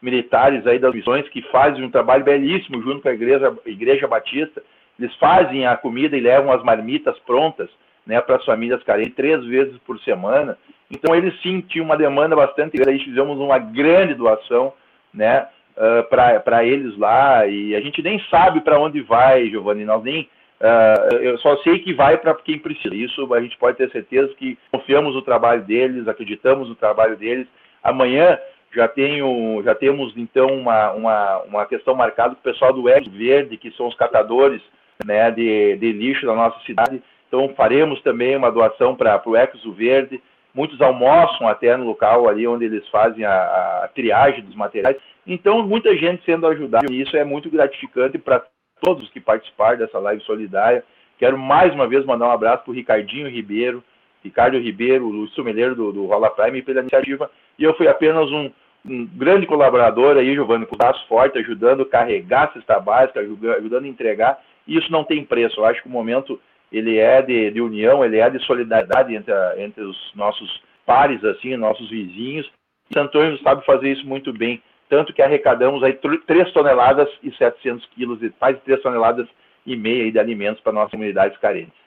[0.00, 4.62] militares aí das missões que fazem um trabalho belíssimo junto com a igreja, igreja Batista.
[4.98, 7.68] Eles fazem a comida e levam as marmitas prontas
[8.06, 10.56] né, para as famílias carentes três vezes por semana.
[10.90, 12.98] Então eles sim tinham uma demanda bastante grande.
[12.98, 14.72] Aí fizemos uma grande doação
[15.12, 19.84] né, uh, para eles lá e a gente nem sabe para onde vai, Giovanni.
[19.84, 20.28] Nós nem
[20.58, 22.94] Uh, eu só sei que vai para quem precisa.
[22.94, 27.46] Isso a gente pode ter certeza que confiamos no trabalho deles, acreditamos no trabalho deles.
[27.82, 28.38] Amanhã
[28.74, 33.10] já, tenho, já temos, então, uma, uma, uma questão marcada com o pessoal do Exo
[33.10, 34.62] Verde, que são os catadores
[35.04, 37.02] né, de, de lixo da nossa cidade.
[37.28, 40.22] Então, faremos também uma doação para o Exo Verde.
[40.54, 44.96] Muitos almoçam até no local ali onde eles fazem a, a triagem dos materiais.
[45.26, 46.86] Então, muita gente sendo ajudada.
[46.90, 48.42] E isso é muito gratificante para
[48.80, 50.84] todos que participaram dessa live solidária.
[51.18, 53.82] Quero mais uma vez mandar um abraço para o Ricardinho Ribeiro,
[54.26, 57.30] Ricardo Ribeiro, o sumeleiro do, do Rola Prime, pela iniciativa.
[57.58, 58.50] E eu fui apenas um,
[58.84, 63.88] um grande colaborador aí, Giovanni, com braço forte, ajudando a carregar cesta básica, ajudando a
[63.88, 65.60] entregar, e isso não tem preço.
[65.60, 66.40] Eu acho que o momento
[66.72, 71.24] ele é de, de união, ele é de solidariedade entre, a, entre os nossos pares,
[71.24, 72.50] assim, nossos vizinhos.
[72.90, 75.92] E Santo Antônio sabe fazer isso muito bem, tanto que arrecadamos aí
[76.26, 79.28] 3 toneladas e 700 quilos, de 3 toneladas
[79.64, 81.85] e meia de alimentos para nossas comunidades carentes.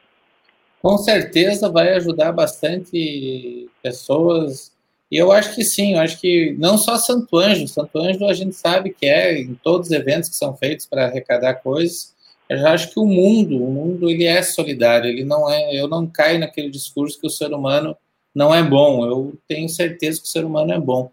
[0.82, 4.72] Com certeza vai ajudar bastante pessoas
[5.12, 8.34] E eu acho que sim, eu acho que não só Santo Ângelo, Santo Ângelo a
[8.34, 12.13] gente sabe que é em todos os eventos que são feitos para arrecadar coisas.
[12.48, 15.88] Eu já acho que o mundo, o mundo ele é solidário, ele não é, eu
[15.88, 17.96] não caio naquele discurso que o ser humano
[18.34, 19.06] não é bom.
[19.06, 21.12] Eu tenho certeza que o ser humano é bom.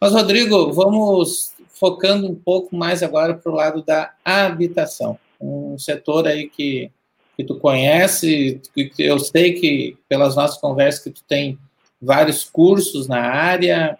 [0.00, 6.26] Mas Rodrigo, vamos focando um pouco mais agora para o lado da habitação, um setor
[6.26, 6.90] aí que
[7.38, 11.56] que tu conhece, que eu sei que pelas nossas conversas que tu tem
[12.02, 13.96] vários cursos na área,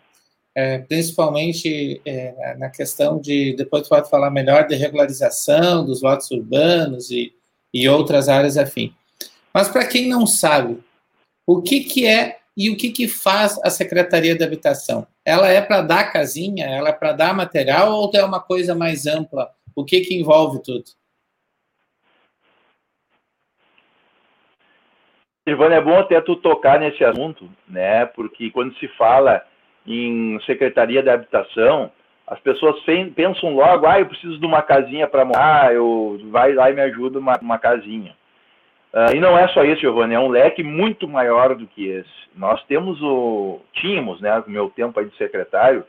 [0.57, 6.29] é, principalmente é, na questão de, depois tu pode falar melhor, de regularização dos lotes
[6.33, 7.33] urbanos e,
[7.73, 8.93] e outras áreas afim.
[9.55, 10.81] Mas para quem não sabe,
[11.47, 15.07] o que, que é e o que, que faz a Secretaria de Habitação?
[15.25, 16.67] Ela é para dar casinha?
[16.67, 19.49] Ela é para dar material ou é uma coisa mais ampla?
[19.77, 20.87] O que, que envolve tudo?
[25.51, 28.07] Ivana, é bom até tu tocar nesse assunto, né?
[28.07, 29.43] Porque quando se fala
[29.87, 31.91] em Secretaria da Habitação,
[32.27, 32.77] as pessoas
[33.15, 36.83] pensam logo, ah, eu preciso de uma casinha para morar, eu vai lá e me
[36.83, 38.15] ajuda uma, uma casinha.
[38.93, 42.11] Uh, e não é só isso, Giovanni, é um leque muito maior do que esse.
[42.35, 45.85] Nós temos o, tínhamos, né, no meu tempo aí de secretário,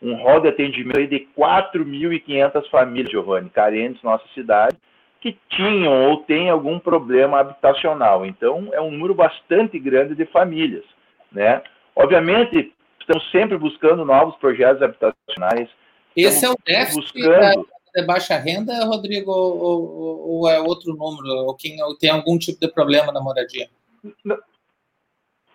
[0.00, 4.76] um rol de atendimento de 4.500 famílias, Giovanni, carentes na nossa cidade,
[5.24, 8.26] que tinham ou têm algum problema habitacional.
[8.26, 10.84] Então, é um número bastante grande de famílias.
[11.32, 11.62] Né?
[11.96, 15.70] Obviamente, estamos sempre buscando novos projetos habitacionais.
[16.14, 17.66] Esse é o déficit buscando...
[17.94, 21.46] da, baixa renda, Rodrigo, ou, ou, ou, é outro número?
[21.46, 23.66] Ou quem ou tem algum tipo de problema na moradia?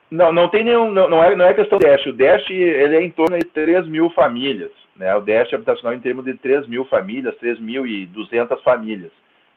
[0.10, 2.10] Não, não, tem nenhum, não, não, é, não é questão do déficit.
[2.10, 4.72] O déficit ele é em torno de 3 mil famílias.
[4.96, 5.16] Né?
[5.16, 9.12] O déficit habitacional em termos de 3 mil famílias, 3.200 famílias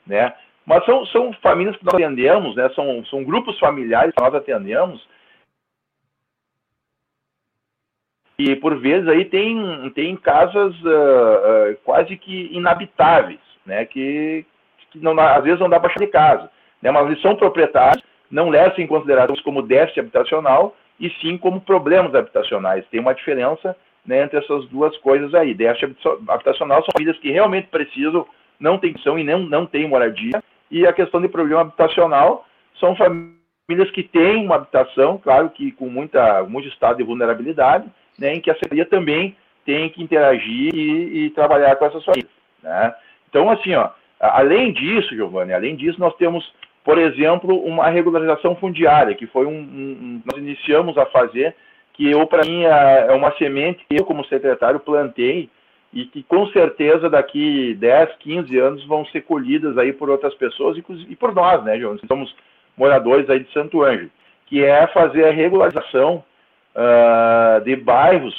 [0.06, 0.34] né?
[0.64, 2.68] Mas são, são famílias que nós atendemos, né?
[2.74, 5.04] São, são grupos familiares que nós atendemos
[8.38, 13.84] e por vezes aí tem, tem casas uh, uh, quase que inabitáveis, né?
[13.84, 14.44] Que,
[14.90, 16.90] que não, às vezes não dá para achar de casa, né?
[16.90, 22.14] Mas eles são proprietários, não levam em consideração como déficit habitacional e sim como problemas
[22.14, 22.86] habitacionais.
[22.88, 25.54] Tem uma diferença né, entre essas duas coisas aí.
[25.54, 25.96] Déficit
[26.28, 28.26] habitacional são famílias que realmente precisam
[28.62, 30.42] não tem som e não, não tem moradia.
[30.70, 32.46] E a questão de problema habitacional
[32.78, 37.86] são famílias que têm uma habitação, claro que com muita, muito estado de vulnerabilidade,
[38.18, 42.30] né, em que a Secretaria também tem que interagir e, e trabalhar com essas famílias.
[42.62, 42.94] Né?
[43.28, 46.44] Então, assim, ó, além disso, Giovanni, além disso, nós temos,
[46.84, 51.54] por exemplo, uma regularização fundiária, que foi um, um nós iniciamos a fazer,
[51.94, 55.50] que eu, para mim, é, é uma semente que eu, como secretário, plantei
[55.92, 60.76] e que com certeza daqui 10, 15 anos vão ser colhidas aí por outras pessoas
[60.78, 61.98] e por nós, né, João?
[62.08, 62.34] Somos
[62.76, 64.10] moradores aí de Santo Ângelo,
[64.46, 66.24] que é fazer a regularização
[66.74, 68.34] uh, de bairros,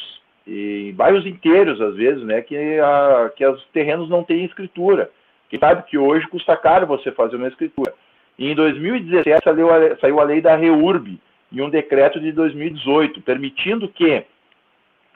[0.48, 5.10] e bairros inteiros às vezes, né, que, a, que os terrenos não têm escritura.
[5.50, 7.94] Que sabe que hoje custa caro você fazer uma escritura.
[8.40, 11.20] E em 2017 saiu a, saiu a lei da REURB,
[11.52, 14.26] em um decreto de 2018, permitindo que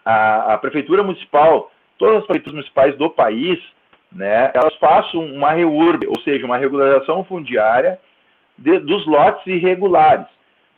[0.06, 3.60] a, a Prefeitura Municipal todas as prefeituras municipais do país,
[4.12, 8.00] né, elas façam uma reurb, ou seja, uma regularização fundiária
[8.58, 10.26] de, dos lotes irregulares.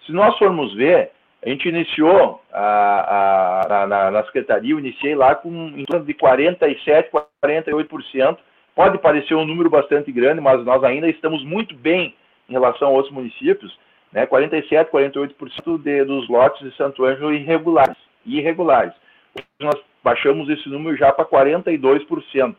[0.05, 1.11] Se nós formos ver,
[1.45, 6.13] a gente iniciou a, a, na, na, secretaria, eu iniciei lá com em torno de
[6.13, 8.37] 47, 48%.
[8.75, 12.13] Pode parecer um número bastante grande, mas nós ainda estamos muito bem
[12.49, 13.77] em relação a outros municípios,
[14.11, 14.25] né?
[14.25, 17.97] 47, 48% de, dos lotes de Santo Ângelo irregulares.
[18.25, 18.93] irregulares.
[19.59, 22.55] Nós baixamos esse número já para 42%.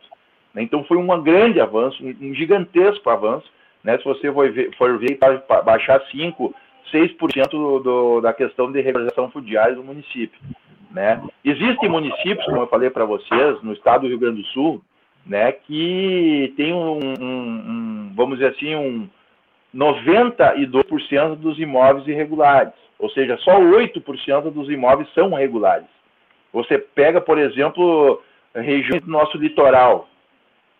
[0.53, 0.63] Né?
[0.63, 3.47] Então foi um grande avanço, um gigantesco avanço.
[3.83, 3.97] Né?
[3.97, 6.53] Se você for ver, for ver para baixar 5%,
[6.93, 10.39] 6% do, do, da questão de regularização fundiária do município.
[10.91, 11.21] Né?
[11.43, 14.81] Existem municípios, como eu falei para vocês, no estado do Rio Grande do Sul,
[15.25, 19.07] né, que tem um, um, um vamos dizer assim, um
[19.73, 22.73] 92% dos imóveis irregulares.
[22.99, 25.87] Ou seja, só 8% dos imóveis são regulares.
[26.53, 28.21] Você pega, por exemplo,
[28.55, 30.07] regiões do nosso litoral.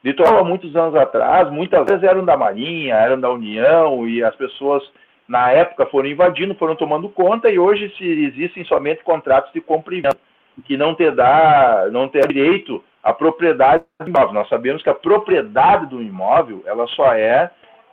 [0.03, 4.35] Litoral, há muitos anos atrás, muitas vezes eram da Marinha, eram da União, e as
[4.35, 4.83] pessoas,
[5.27, 9.95] na época, foram invadindo, foram tomando conta, e hoje se existem somente contratos de compra
[9.95, 10.17] venda,
[10.65, 14.33] que não te dá, não tem direito à propriedade do imóvel.
[14.33, 17.49] Nós sabemos que a propriedade do imóvel, ela só é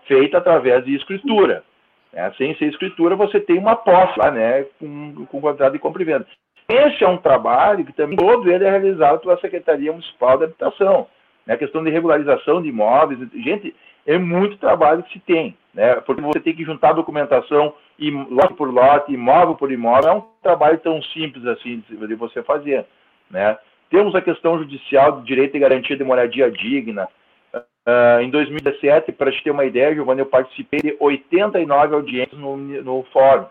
[0.06, 1.62] feita através de escritura.
[2.12, 2.32] Né?
[2.36, 6.06] Sem ser escritura, você tem uma posse lá, né, com, com contrato de compra e
[6.06, 6.26] venda.
[6.68, 11.06] Esse é um trabalho que também todo ele é realizado pela Secretaria Municipal de Habitação.
[11.46, 11.54] Né?
[11.54, 13.74] A questão de regularização de imóveis, gente,
[14.06, 15.56] é muito trabalho que se tem.
[15.72, 15.94] né?
[16.02, 17.74] Porque você tem que juntar documentação
[18.30, 22.86] lote por lote, imóvel por imóvel, é um trabalho tão simples assim de você fazer,
[23.30, 23.58] né?
[23.90, 27.08] Temos a questão judicial do direito e garantia de moradia digna.
[27.54, 32.54] Uh, em 2017, para te ter uma ideia, Giovanni, eu participei de 89 audiências no,
[32.56, 33.46] no fórum,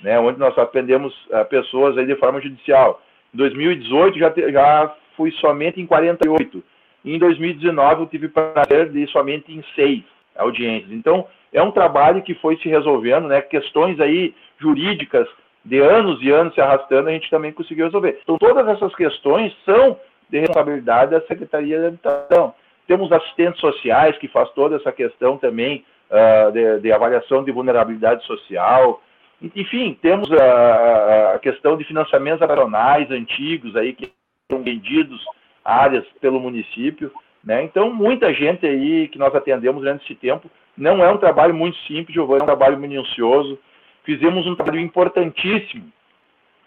[0.00, 3.02] né, onde nós atendemos uh, pessoas aí de forma judicial.
[3.34, 6.62] Em 2018, já, te, já fui somente em 48.
[7.04, 10.02] E em 2019, eu tive prazer de ir somente em seis
[10.36, 10.92] audiências.
[10.92, 13.40] Então, é um trabalho que foi se resolvendo, né?
[13.40, 15.26] Questões aí jurídicas
[15.64, 18.20] de anos e anos se arrastando, a gente também conseguiu resolver.
[18.22, 22.54] Então, todas essas questões são de responsabilidade da Secretaria de Habitação.
[22.86, 28.24] Temos assistentes sociais que faz toda essa questão também uh, de, de, avaliação de vulnerabilidade
[28.24, 29.02] social.
[29.42, 34.10] Enfim, temos a, a questão de financiamentos habitacionais antigos aí que
[34.50, 35.22] são vendidos
[35.64, 37.12] áreas pelo município.
[37.44, 37.62] Né?
[37.62, 41.76] Então, muita gente aí que nós atendemos durante esse tempo, não é um trabalho muito
[41.86, 43.58] simples, Giovanni, é um trabalho minucioso,
[44.04, 45.90] fizemos um trabalho importantíssimo,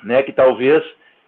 [0.04, 0.84] né, que talvez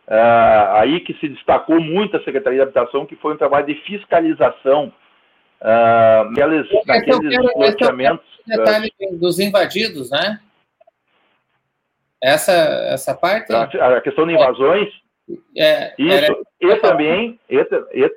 [0.08, 3.75] uh, aí que se destacou muito a Secretaria de Habitação, que foi um trabalho de
[3.82, 4.91] fiscalização
[5.62, 8.25] uh, daqueles, daqueles loteamentos.
[8.47, 10.39] detalhe uh, dos invadidos, né?
[12.21, 13.53] Essa, essa parte.
[13.53, 14.89] A, a questão de invasões.
[15.57, 16.15] É, isso.
[16.15, 16.36] Era...
[16.62, 17.39] E também.
[17.49, 17.57] E,
[17.93, 18.12] e,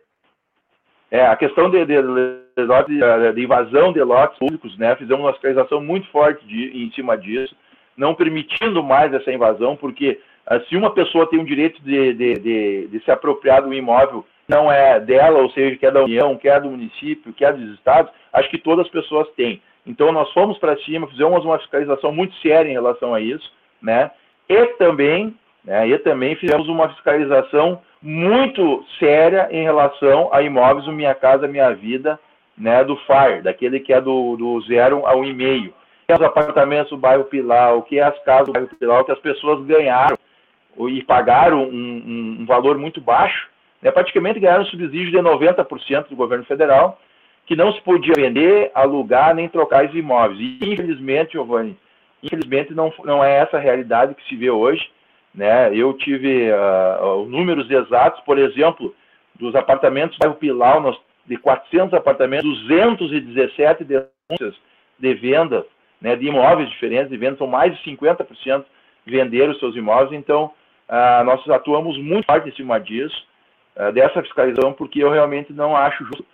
[1.11, 4.97] é, a questão de, de, de, de, invasão de lotes públicos, né?
[4.97, 7.55] Fizemos uma fiscalização muito forte de, em cima disso
[7.97, 12.35] não permitindo mais essa invasão, porque uh, se uma pessoa tem o direito de, de,
[12.35, 16.37] de, de, se apropriar do imóvel, não é dela, ou seja, que é da União,
[16.37, 19.63] que é do município, que é dos estados, acho que todas as pessoas têm.
[19.87, 23.51] Então nós fomos para cima, fizemos uma fiscalização muito séria em relação a isso,
[23.85, 24.11] né?
[24.49, 30.93] E também, né, e também fizemos uma fiscalização muito séria em relação a imóveis do
[30.93, 32.19] Minha Casa Minha Vida,
[32.57, 35.73] né, do FAR, daquele que é do, do zero ao e meio
[36.07, 39.05] que é os apartamentos do bairro Pilar, o que é as casas do bairro Pilar,
[39.05, 40.19] que as pessoas ganharam
[40.89, 43.49] e pagaram um, um, um valor muito baixo,
[43.81, 47.01] né, praticamente ganharam um subsídio de 90% do governo federal,
[47.47, 50.39] que não se podia vender, alugar, nem trocar os imóveis.
[50.41, 51.77] E, infelizmente, Giovanni,
[52.25, 54.91] infelizmente não, não é essa a realidade que se vê hoje.
[55.35, 55.75] Né?
[55.75, 58.95] Eu tive uh, números exatos, por exemplo,
[59.35, 60.81] dos apartamentos do bairro Pilar,
[61.27, 64.55] de 400 apartamentos, 217 denúncias
[64.99, 65.67] de venda
[66.01, 68.65] né, de imóveis diferentes e vendas, são mais de 50%
[69.07, 70.53] venderam seus imóveis, então
[70.89, 73.27] ah, nós atuamos muito forte em cima disso,
[73.77, 76.25] ah, dessa fiscalização, porque eu realmente não acho justo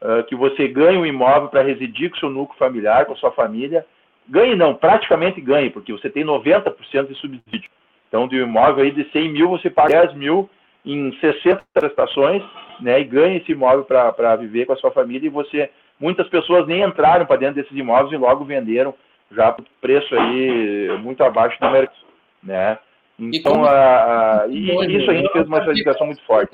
[0.00, 3.86] ah, que você ganhe um imóvel para residir com seu núcleo familiar, com sua família,
[4.30, 7.70] ganhe não, praticamente ganhe, porque você tem 90% de subsídio.
[8.08, 10.48] Então, de um imóvel aí de 100 mil, você paga 10 mil
[10.84, 12.42] em 60 prestações,
[12.80, 16.66] né, e ganha esse imóvel para viver com a sua família, e você, muitas pessoas
[16.66, 18.94] nem entraram para dentro desses imóveis e logo venderam
[19.30, 21.98] já por preço aí muito abaixo do mercado,
[22.42, 22.78] né?
[23.18, 26.50] Então, como, a, a, e hoje, isso a gente fez uma estadificação muito forte.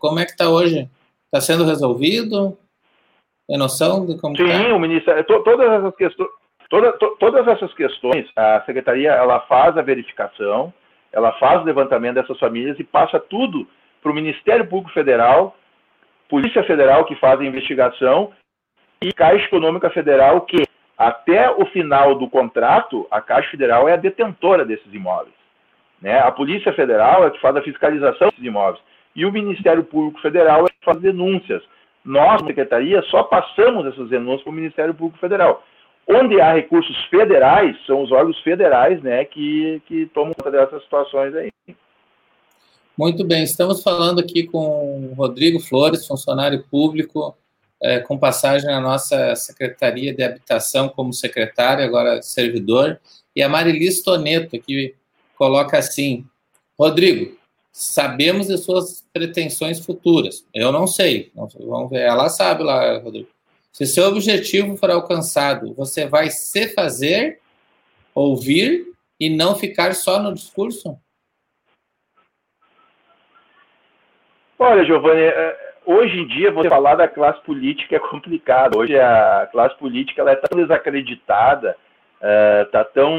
[0.00, 0.90] Como é que está hoje?
[1.26, 2.58] Está sendo resolvido?
[3.46, 4.74] Tem noção de como Sim, tá?
[4.74, 6.28] o Ministério, to, todas essas questões,
[6.74, 10.74] toda, to, todas essas questões, a Secretaria, ela faz a verificação,
[11.12, 13.68] ela faz o levantamento dessas famílias e passa tudo
[14.02, 15.56] para o Ministério Público Federal,
[16.28, 18.32] Polícia Federal que faz a investigação
[19.00, 20.64] e Caixa Econômica Federal que
[20.98, 25.34] até o final do contrato, a Caixa Federal é a detentora desses imóveis.
[26.00, 26.18] Né?
[26.18, 28.82] A Polícia Federal é que faz a fiscalização desses imóveis.
[29.14, 31.62] E o Ministério Público Federal é que faz denúncias.
[32.04, 35.62] Nós, Secretaria, só passamos essas denúncias para o Ministério Público Federal.
[36.06, 41.34] Onde há recursos federais, são os órgãos federais né, que, que tomam conta dessas situações
[41.34, 41.50] aí.
[42.96, 47.36] Muito bem, estamos falando aqui com o Rodrigo Flores, funcionário público
[47.82, 53.00] é, com passagem na nossa Secretaria de Habitação como secretário, agora servidor,
[53.34, 54.94] e a Marilis Toneto, que
[55.36, 56.24] coloca assim:
[56.78, 57.36] Rodrigo,
[57.72, 60.46] sabemos de suas pretensões futuras.
[60.54, 62.02] Eu não sei, vamos ver.
[62.02, 63.28] Ela sabe lá, Rodrigo.
[63.74, 67.40] Se seu objetivo for alcançado, você vai se fazer,
[68.14, 68.86] ouvir
[69.18, 70.96] e não ficar só no discurso?
[74.56, 78.78] Olha, Giovanni, é, hoje em dia, você falar da classe política é complicado.
[78.78, 81.76] Hoje a classe política ela é tão desacreditada,
[82.64, 83.16] está uh, tão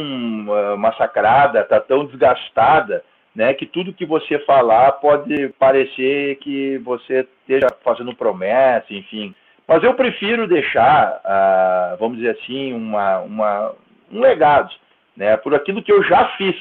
[0.48, 3.04] uh, massacrada, está tão desgastada,
[3.36, 9.36] né, que tudo que você falar pode parecer que você esteja fazendo promessa, enfim.
[9.68, 13.76] Mas eu prefiro deixar, uh, vamos dizer assim, uma, uma,
[14.12, 14.72] um legado,
[15.18, 16.56] né, por aquilo que eu já fiz,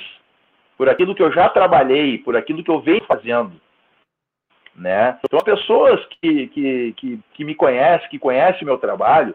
[0.77, 3.53] por aquilo que eu já trabalhei, por aquilo que eu venho fazendo.
[4.75, 5.19] Né?
[5.25, 9.35] Então, pessoas que, que, que, que me conhecem, que conhecem meu trabalho,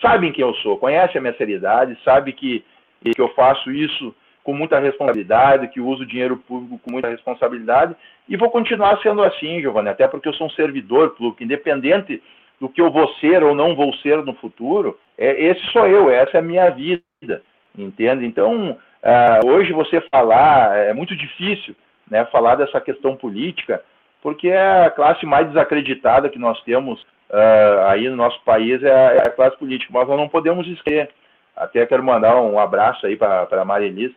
[0.00, 2.64] sabem quem eu sou, conhecem a minha seriedade, sabem que,
[3.02, 7.96] que eu faço isso com muita responsabilidade, que uso o dinheiro público com muita responsabilidade,
[8.28, 12.22] e vou continuar sendo assim, Giovanni, até porque eu sou um servidor público, independente
[12.60, 16.10] do que eu vou ser ou não vou ser no futuro, é, esse sou eu,
[16.10, 17.42] essa é a minha vida,
[17.76, 18.26] entende?
[18.26, 21.74] Então, uh, hoje você falar, é muito difícil,
[22.10, 23.82] né, falar dessa questão política,
[24.22, 27.00] porque é a classe mais desacreditada que nós temos
[27.30, 30.66] uh, aí no nosso país é a, é a, classe política, mas nós não podemos
[30.66, 31.10] esquecer,
[31.56, 34.14] até quero mandar um abraço aí para a Maria Elisa,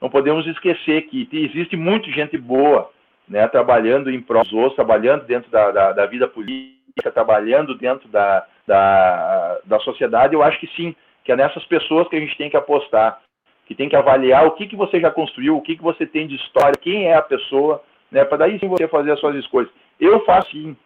[0.00, 2.90] não podemos esquecer que existe muita gente boa,
[3.28, 6.81] né, trabalhando em prol dos outros, trabalhando dentro da, da, da vida política,
[7.12, 12.16] trabalhando dentro da, da, da sociedade, eu acho que sim, que é nessas pessoas que
[12.16, 13.20] a gente tem que apostar,
[13.66, 16.26] que tem que avaliar o que, que você já construiu, o que, que você tem
[16.26, 19.70] de história, quem é a pessoa, né, para daí sim você fazer as suas escolhas.
[19.98, 20.76] Eu faço sim,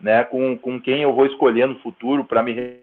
[0.00, 2.80] né, com, com quem eu vou escolher no futuro para me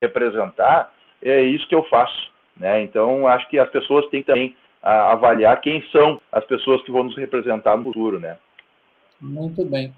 [0.00, 0.92] representar,
[1.22, 2.30] é isso que eu faço.
[2.56, 2.82] Né?
[2.82, 7.04] Então, acho que as pessoas têm também a avaliar quem são as pessoas que vão
[7.04, 8.38] nos representar no futuro, né?
[9.20, 9.92] Muito bem.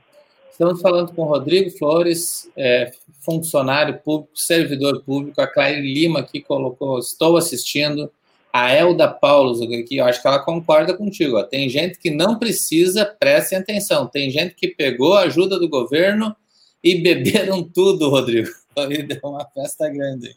[0.51, 2.93] Estamos falando com Rodrigo Flores, é,
[3.25, 8.11] funcionário público, servidor público, a Claire Lima que colocou, estou assistindo,
[8.53, 11.39] a Elda Paulos aqui, eu acho que ela concorda contigo.
[11.39, 11.43] Ó.
[11.45, 14.07] Tem gente que não precisa, prestem atenção.
[14.07, 16.35] Tem gente que pegou a ajuda do governo
[16.83, 18.49] e beberam tudo, Rodrigo.
[18.77, 20.35] Aí deu uma festa grande.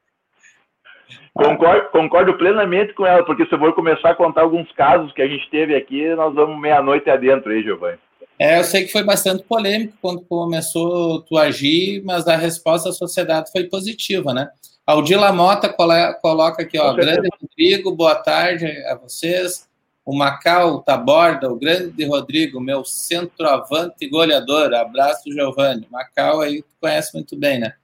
[1.33, 5.23] Concordo, concordo, plenamente com ela, porque se eu for começar a contar alguns casos que
[5.23, 7.99] a gente teve aqui, nós vamos meia-noite adentro aí, Giovanni.
[8.39, 12.95] É, eu sei que foi bastante polêmico quando começou tu agir, mas a resposta da
[12.95, 14.49] sociedade foi positiva, né?
[14.86, 19.68] Aldila Mota coloca aqui, ó, grande Rodrigo, boa tarde a vocês.
[20.05, 24.72] O Macau Taborda, o grande Rodrigo, meu centroavante goleador.
[24.72, 25.86] Abraço, Giovanni.
[25.91, 27.74] Macau aí tu conhece muito bem, né?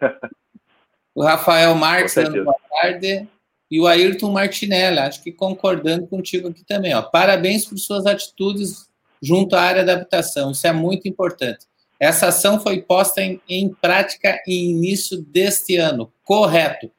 [1.14, 3.28] O Rafael Marques, boa tarde.
[3.70, 6.94] E o Ayrton Martinelli, acho que concordando contigo aqui também.
[6.94, 7.02] Ó.
[7.02, 8.90] Parabéns por suas atitudes
[9.22, 10.50] junto à área da habitação.
[10.50, 11.66] Isso é muito importante.
[12.00, 16.12] Essa ação foi posta em, em prática em início deste ano.
[16.24, 16.90] Correto.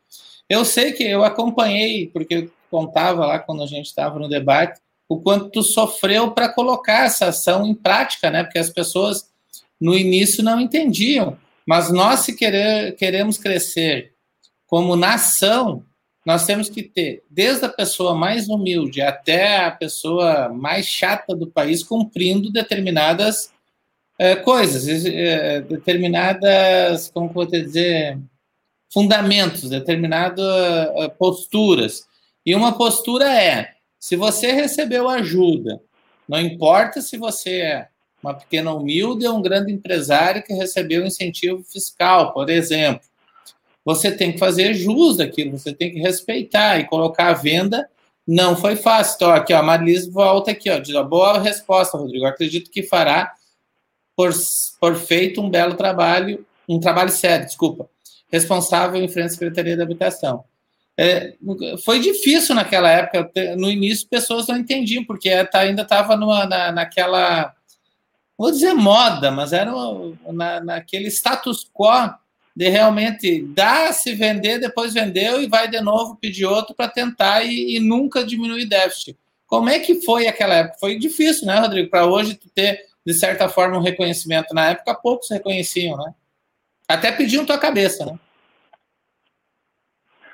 [0.50, 4.80] Eu sei que eu acompanhei, porque eu contava lá quando a gente estava no debate,
[5.10, 8.44] o quanto tu sofreu para colocar essa ação em prática, né?
[8.44, 9.30] Porque as pessoas
[9.80, 11.38] no início não entendiam.
[11.68, 14.14] Mas nós, se querer, queremos crescer
[14.66, 15.84] como nação,
[16.26, 21.48] nós temos que ter, desde a pessoa mais humilde até a pessoa mais chata do
[21.48, 23.52] país, cumprindo determinadas
[24.18, 28.18] é, coisas, é, determinadas, como vou dizer,
[28.92, 30.46] fundamentos, determinadas
[30.96, 32.08] é, posturas.
[32.46, 35.82] E uma postura é: se você recebeu ajuda,
[36.28, 37.88] não importa se você é
[38.22, 43.02] uma pequena humilde ou um grande empresário que recebeu incentivo fiscal, por exemplo.
[43.86, 47.90] Você tem que fazer jus daquilo, você tem que respeitar e colocar à venda.
[48.26, 49.16] Não foi fácil.
[49.16, 52.26] Então, aqui, ó, a Marilise volta aqui, ó, diz, ó, boa resposta, Rodrigo.
[52.26, 53.34] acredito que fará
[54.16, 54.32] por,
[54.80, 57.90] por feito um belo trabalho, um trabalho sério, desculpa,
[58.32, 60.46] responsável em frente à Secretaria da Habitação.
[60.96, 61.34] É,
[61.84, 67.54] foi difícil naquela época, no início pessoas não entendiam, porque tá, ainda estava na, naquela
[68.38, 69.72] vou dizer moda, mas era
[70.32, 72.14] na, naquele status quo
[72.56, 77.44] de realmente dar, se vender, depois vendeu e vai de novo pedir outro para tentar
[77.44, 79.18] e, e, nunca diminuir déficit.
[79.48, 80.78] Como é que foi aquela época?
[80.80, 81.90] Foi difícil, né, Rodrigo?
[81.90, 84.54] Para hoje ter, de certa forma, um reconhecimento.
[84.54, 86.14] Na época, poucos reconheciam, né?
[86.88, 88.20] Até pediam tua cabeça, né?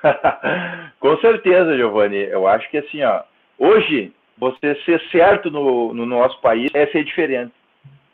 [1.00, 2.16] Com certeza, Giovanni.
[2.16, 3.22] Eu acho que assim, ó,
[3.58, 7.52] hoje você ser certo no, no nosso país é ser diferente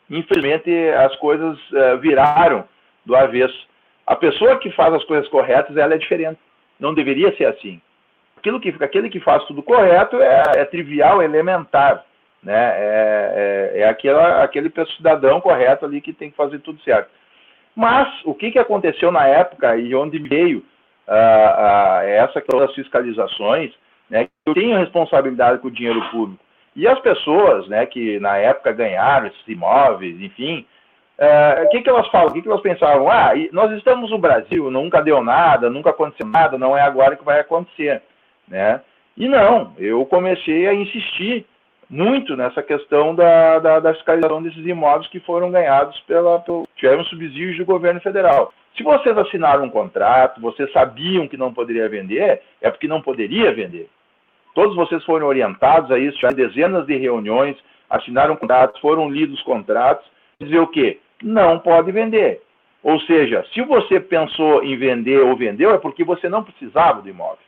[0.09, 2.65] infelizmente as coisas uh, viraram
[3.05, 3.67] do avesso.
[4.07, 6.39] A pessoa que faz as coisas corretas, ela é diferente.
[6.79, 7.81] Não deveria ser assim.
[8.37, 12.05] Aquilo que, aquele que faz tudo correto é, é trivial, é elementar.
[12.41, 12.53] Né?
[12.55, 17.09] É, é, é aquele cidadão correto ali que tem que fazer tudo certo.
[17.75, 20.59] Mas o que, que aconteceu na época e onde veio
[21.07, 23.71] uh, uh, essa questão das fiscalizações,
[24.09, 24.27] né?
[24.45, 26.43] eu tenho responsabilidade com o dinheiro público.
[26.75, 30.65] E as pessoas, né, que na época ganharam esses imóveis, enfim,
[31.17, 32.27] é, o que, que elas falam?
[32.27, 33.09] O que, que elas pensavam?
[33.09, 37.25] Ah, nós estamos no Brasil, nunca deu nada, nunca aconteceu nada, não é agora que
[37.25, 38.01] vai acontecer,
[38.47, 38.81] né?
[39.15, 41.45] E não, eu comecei a insistir
[41.89, 47.03] muito nessa questão da, da, da fiscalização desses imóveis que foram ganhados pela, pelo, tiveram
[47.05, 48.53] subsídios do governo federal.
[48.75, 53.51] Se vocês assinaram um contrato, vocês sabiam que não poderia vender, é porque não poderia
[53.51, 53.89] vender.
[54.53, 57.57] Todos vocês foram orientados a isso, já dezenas de reuniões,
[57.89, 60.05] assinaram contratos, foram lidos contratos,
[60.39, 60.99] dizer o quê?
[61.21, 62.41] Não pode vender.
[62.83, 67.09] Ou seja, se você pensou em vender ou vendeu, é porque você não precisava do
[67.09, 67.39] imóvel.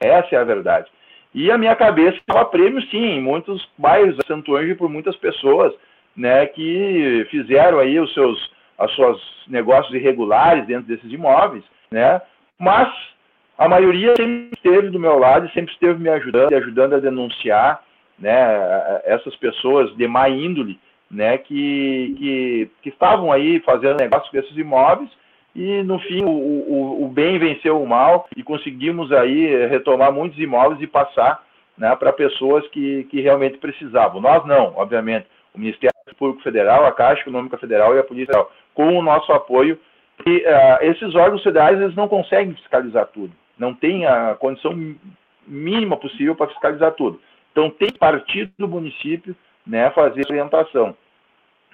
[0.00, 0.90] Essa é a verdade.
[1.34, 5.74] E a minha cabeça estava prêmio, sim, em muitos bairros Santo Anjo por muitas pessoas
[6.16, 11.62] né, que fizeram aí os seus as suas negócios irregulares dentro desses imóveis,
[11.92, 12.20] né?
[12.58, 12.92] Mas
[13.56, 17.82] a maioria sempre esteve do meu lado sempre esteve me ajudando, ajudando a denunciar,
[18.18, 20.78] né, essas pessoas de má índole,
[21.14, 25.08] né, que, que, que estavam aí fazendo negócio com esses imóveis
[25.54, 30.38] e no fim o, o, o, bem venceu o mal e conseguimos aí retomar muitos
[30.38, 31.44] imóveis e passar
[31.78, 34.20] né, para pessoas que, que realmente precisavam.
[34.20, 38.52] Nós não, obviamente, o Ministério Público Federal, a Caixa Econômica Federal e a Polícia Federal,
[38.74, 39.78] com o nosso apoio,
[40.20, 44.74] uh, esses órgãos federais eles não conseguem fiscalizar tudo, não tem a condição
[45.46, 47.20] mínima possível para fiscalizar tudo.
[47.52, 49.36] Então tem partido do município
[49.66, 50.96] né, fazer orientação.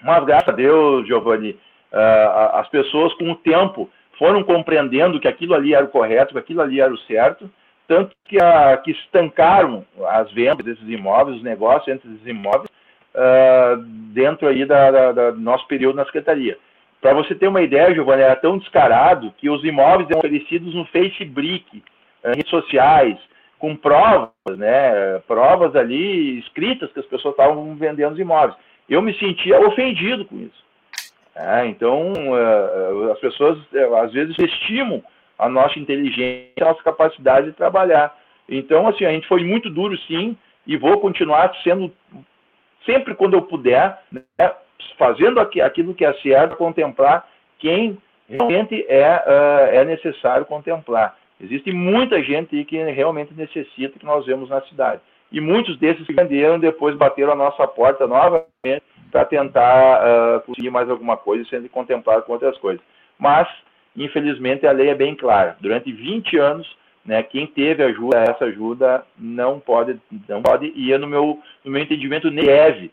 [0.03, 1.51] Mas graças a Deus, Giovanni,
[1.93, 3.89] uh, as pessoas com o tempo
[4.19, 7.51] foram compreendendo que aquilo ali era o correto, que aquilo ali era o certo,
[7.89, 12.71] tanto que, uh, que estancaram as vendas desses imóveis, os negócios entre esses imóveis,
[13.15, 13.77] uh,
[14.13, 16.57] dentro aí da, da, da, do nosso período na Secretaria.
[17.01, 20.85] Para você ter uma ideia, Giovanni, era tão descarado que os imóveis eram oferecidos no
[20.87, 21.83] Facebook,
[22.25, 23.19] em redes sociais,
[23.59, 28.55] com provas, né, provas ali escritas que as pessoas estavam vendendo os imóveis.
[28.91, 30.65] Eu me sentia ofendido com isso.
[31.37, 35.03] É, então, uh, as pessoas uh, às vezes estimam
[35.39, 38.15] a nossa inteligência, a nossa capacidade de trabalhar.
[38.49, 40.37] Então, assim, a gente foi muito duro, sim,
[40.67, 41.91] e vou continuar sendo
[42.85, 44.53] sempre quando eu puder, né,
[44.99, 47.27] fazendo aquilo que é certo, contemplar
[47.59, 47.97] quem
[48.29, 51.17] realmente é, uh, é necessário contemplar.
[51.41, 55.01] Existe muita gente que realmente necessita que nós vemos na cidade.
[55.33, 60.71] E muitos desses que venderam depois bateram a nossa porta novamente para tentar uh, conseguir
[60.71, 62.85] mais alguma coisa, sendo contemplado com outras coisas.
[63.19, 63.49] Mas,
[63.97, 65.57] infelizmente, a lei é bem clara.
[65.61, 71.07] Durante 20 anos, né, quem teve ajuda, essa ajuda não pode, não pode e no
[71.07, 72.93] meu, no meu entendimento nem deve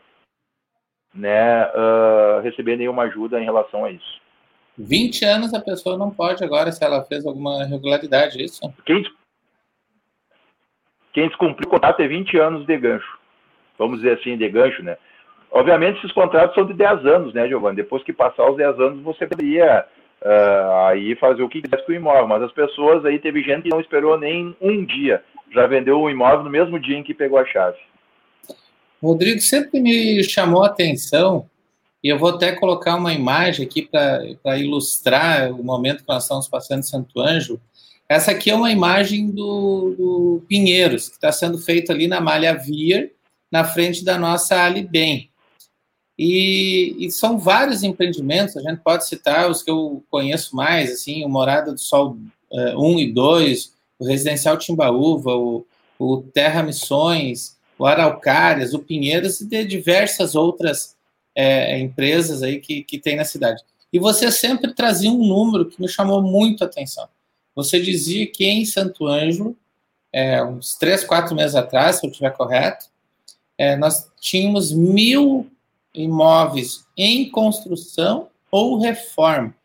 [1.14, 4.22] né, uh, receber nenhuma ajuda em relação a isso.
[4.78, 8.62] 20 anos a pessoa não pode agora, se ela fez alguma irregularidade, é isso?
[8.86, 9.04] Quem,
[11.14, 13.18] quem descumpriu o contrato é 20 anos de gancho.
[13.78, 14.98] Vamos dizer assim, de gancho, né?
[15.52, 17.78] Obviamente, esses contratos são de 10 anos, né, Giovanni?
[17.78, 19.86] Depois que passar os 10 anos, você poderia
[20.22, 22.28] uh, aí fazer o que quisesse com o imóvel.
[22.28, 25.24] Mas as pessoas aí, teve gente que não esperou nem um dia.
[25.52, 27.78] Já vendeu o imóvel no mesmo dia em que pegou a chave.
[29.02, 31.48] Rodrigo, sempre me chamou a atenção,
[32.04, 36.48] e eu vou até colocar uma imagem aqui para ilustrar o momento que nós estamos
[36.48, 37.62] passando em Santo Ângelo.
[38.10, 42.56] Essa aqui é uma imagem do, do Pinheiros, que está sendo feito ali na Malha
[42.56, 43.12] Vier,
[43.52, 45.30] na frente da nossa Alibem.
[46.18, 51.24] E, e, são vários empreendimentos, a gente pode citar os que eu conheço mais, assim,
[51.24, 52.18] o Morada do Sol
[52.52, 55.66] uh, eh, 1 e 2, o Residencial Timbaúva, o,
[56.00, 60.96] o Terra Missões, o Araucárias, o Pinheiros e de diversas outras
[61.36, 63.62] é, empresas aí que, que tem na cidade.
[63.94, 67.08] E você sempre trazia um número que me chamou muito a atenção.
[67.58, 69.58] Você dizia que em Santo Ângelo,
[70.14, 72.86] é, uns três, quatro meses atrás, se eu estiver correto,
[73.58, 75.50] é, nós tínhamos mil
[75.92, 79.56] imóveis em construção ou reforma.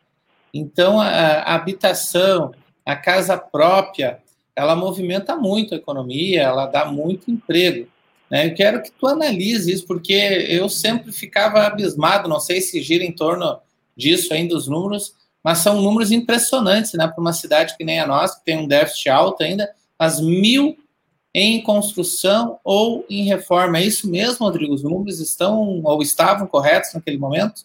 [0.51, 2.51] Então, a, a habitação,
[2.83, 4.17] a casa própria,
[4.55, 7.87] ela movimenta muito a economia, ela dá muito emprego.
[8.27, 8.47] Né?
[8.47, 10.13] Eu quero que tu analise isso, porque
[10.49, 13.59] eu sempre ficava abismado, não sei se gira em torno
[13.95, 15.13] disso ainda os números,
[15.43, 17.07] mas são números impressionantes, né?
[17.07, 19.69] Para uma cidade que nem a nossa, que tem um déficit alto ainda,
[19.99, 20.77] as mil
[21.35, 23.79] em construção ou em reforma.
[23.79, 24.73] É isso mesmo, Rodrigo?
[24.73, 27.63] Os números estão ou estavam corretos naquele momento?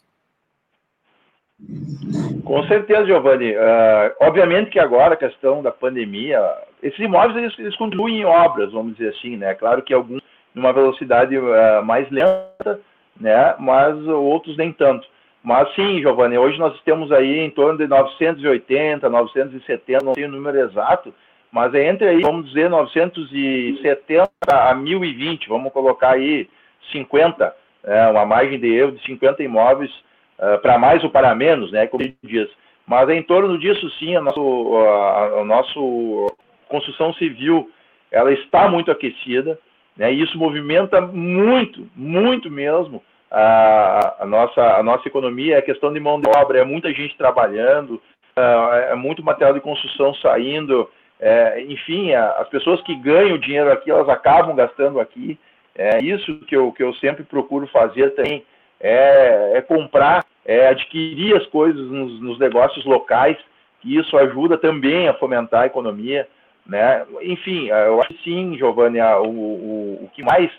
[2.44, 3.52] Com certeza, Giovanni.
[3.52, 6.40] Uh, obviamente que agora a questão da pandemia,
[6.82, 7.76] esses imóveis eles, eles
[8.10, 9.54] em obras, vamos dizer assim, né?
[9.54, 10.22] Claro que alguns
[10.54, 12.80] numa velocidade uh, mais lenta,
[13.20, 13.54] né?
[13.58, 15.06] Mas outros nem tanto.
[15.48, 20.28] Mas sim, Giovanni, hoje nós temos aí em torno de 980, 970, não sei o
[20.28, 21.14] número exato,
[21.50, 26.46] mas é entre aí, vamos dizer, 970 a 1020, vamos colocar aí
[26.92, 29.90] 50, é, uma margem de erro de 50 imóveis,
[30.38, 31.86] uh, para mais ou para menos, né?
[31.86, 32.50] Como diz.
[32.86, 36.26] Mas é em torno disso sim, a, nosso, a, a nosso
[36.68, 37.70] construção civil
[38.12, 39.58] ela está muito aquecida,
[39.96, 40.12] né?
[40.12, 45.58] E isso movimenta muito, muito mesmo a, a, nossa, a nossa economia.
[45.58, 48.00] É questão de mão de obra, é muita gente trabalhando,
[48.36, 50.88] uh, é muito material de construção saindo.
[51.20, 55.38] É, enfim, a, as pessoas que ganham dinheiro aqui, elas acabam gastando aqui.
[55.74, 58.44] É isso que eu, que eu sempre procuro fazer também,
[58.80, 63.36] é, é comprar, é adquirir as coisas nos, nos, negócios locais,
[63.80, 66.28] que isso ajuda também a fomentar a economia,
[66.66, 67.06] né?
[67.22, 70.50] Enfim, eu acho que sim, Giovanni, o, o, o que mais,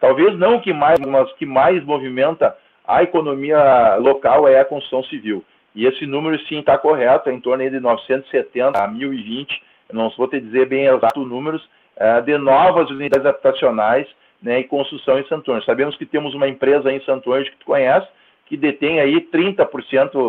[0.00, 4.64] talvez não o que mais, mas o que mais movimenta a economia local é a
[4.64, 5.44] construção civil.
[5.74, 10.10] E esse número sim está correto, é em torno de 970 a 1020, eu não
[10.16, 14.06] vou te dizer bem exatos números, é, de novas unidades habitacionais
[14.42, 15.64] né, e construção em Anjo.
[15.64, 18.08] Sabemos que temos uma empresa em Anjo que tu conhece,
[18.46, 19.66] que detém aí 30%,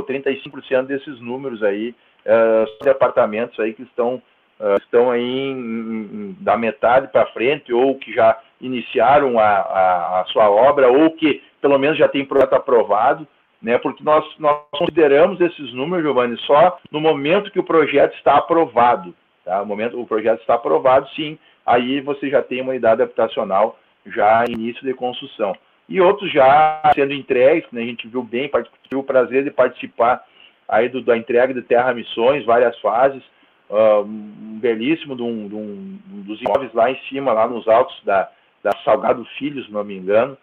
[0.05, 1.95] 35% desses números aí
[2.25, 4.21] uh, de apartamentos aí que estão,
[4.59, 10.21] uh, estão aí em, em, da metade para frente ou que já iniciaram a, a,
[10.21, 13.27] a, sua obra ou que pelo menos já tem projeto aprovado,
[13.61, 13.77] né?
[13.77, 19.13] Porque nós, nós consideramos esses números, Giovanni, só no momento que o projeto está aprovado.
[19.43, 19.59] Tá?
[19.59, 24.45] No momento o projeto está aprovado, sim, aí você já tem uma unidade habitacional já
[24.47, 25.55] início de construção.
[25.87, 28.49] E outros já sendo entregues, né, a gente viu bem,
[28.83, 30.23] tive o prazer de participar
[30.67, 33.23] aí do, da entrega de Terra Missões, várias fases,
[33.69, 37.99] uh, um belíssimo de um, de um, dos imóveis lá em cima, lá nos altos
[38.03, 38.29] da,
[38.63, 40.37] da Salgado Filhos, se não me engano,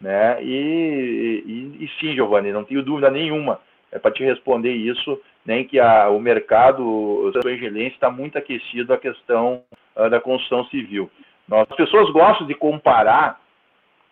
[0.00, 0.42] né?
[0.42, 3.60] E, e, e sim, Giovanni, não tenho dúvida nenhuma
[3.92, 8.98] é para te responder isso, nem que a, o mercado angelense está muito aquecido a
[8.98, 9.62] questão
[9.96, 11.10] uh, da construção civil.
[11.50, 13.40] As pessoas gostam de comparar,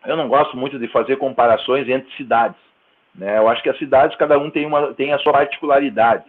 [0.04, 2.58] eu não gosto muito de fazer comparações entre cidades.
[3.14, 3.38] Né?
[3.38, 6.24] Eu acho que as cidades, cada um tem, uma, tem a sua particularidade.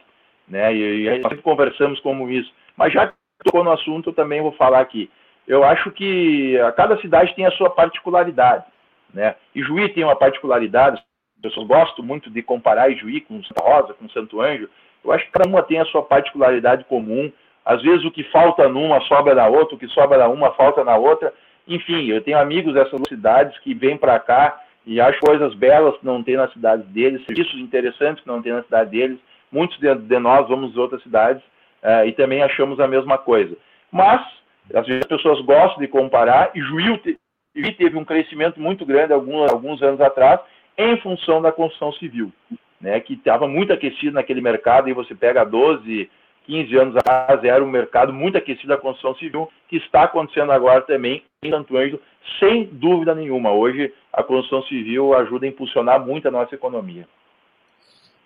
[0.50, 0.74] Né?
[0.74, 2.52] E, e sempre conversamos como isso.
[2.76, 5.10] Mas já que tocou no assunto, eu também vou falar aqui.
[5.48, 8.66] Eu acho que a cada cidade tem a sua particularidade.
[9.14, 9.36] Né?
[9.54, 11.02] E Juí tem uma particularidade,
[11.42, 14.70] pessoas gostam muito de comparar Juí com Santa Rosa, com Santo Anjo.
[15.04, 17.32] Eu acho que cada uma tem a sua particularidade comum,
[17.66, 20.84] às vezes o que falta numa sobra na outra, o que sobra na uma falta
[20.84, 21.34] na outra.
[21.68, 26.06] Enfim, eu tenho amigos dessas cidades que vêm para cá e acham coisas belas que
[26.06, 29.20] não tem na cidade deles, serviços interessantes que não tem na cidade deles.
[29.52, 31.42] Muitos de, de nós vamos de outras cidades
[31.84, 33.56] uh, e também achamos a mesma coisa.
[33.92, 34.22] Mas,
[34.74, 37.20] às vezes as pessoas gostam de comparar e te,
[37.74, 40.40] teve um crescimento muito grande alguns, alguns anos atrás
[40.78, 42.32] em função da construção civil,
[42.80, 46.10] né, que estava muito aquecido naquele mercado e você pega 12,
[46.46, 50.82] 15 anos atrás era um mercado muito aquecido da construção civil, que está acontecendo agora
[50.82, 52.02] também em Santo Ângelo,
[52.40, 53.52] sem dúvida nenhuma.
[53.52, 57.08] Hoje a construção civil ajuda a impulsionar muito a nossa economia.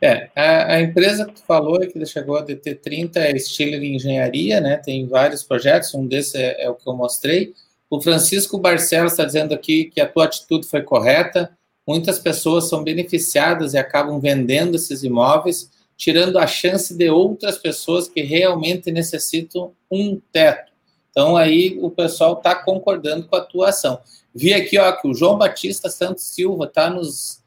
[0.03, 3.83] É, a, a empresa que tu falou que ele chegou a ter 30 é Stiller
[3.83, 4.77] Engenharia, né?
[4.77, 7.53] Tem vários projetos, um desses é, é o que eu mostrei.
[7.89, 11.55] O Francisco Barcelos está dizendo aqui que a tua atitude foi correta.
[11.87, 18.07] Muitas pessoas são beneficiadas e acabam vendendo esses imóveis tirando a chance de outras pessoas
[18.07, 20.71] que realmente necessitam um teto.
[21.09, 23.99] Então, aí o pessoal está concordando com a tua ação.
[24.33, 27.42] Vi aqui ó, que o João Batista Santos Silva está nos.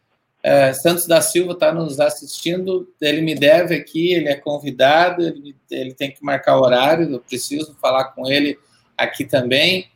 [0.47, 2.89] É, Santos da Silva está nos assistindo.
[3.01, 7.77] Ele me deve aqui, ele é convidado, ele, ele tem que marcar horário, eu preciso
[7.83, 8.57] falar com ele
[8.97, 9.91] aqui também.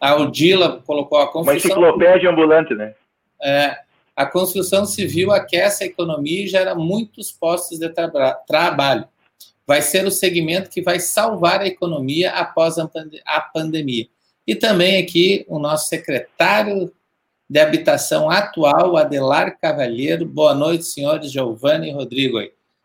[0.00, 1.52] A Odila colocou a confusão.
[1.52, 2.94] Uma enciclopédia ambulante, né?
[3.42, 3.80] É,
[4.16, 9.04] a construção civil aquece a economia e gera muitos postos de tra trabalho.
[9.66, 14.06] Vai ser o segmento que vai salvar a economia após a, pand a pandemia.
[14.46, 16.90] E também aqui o nosso secretário
[17.52, 20.24] de habitação atual, Adelar Cavalheiro.
[20.24, 22.38] Boa noite, senhores Giovanni e Rodrigo.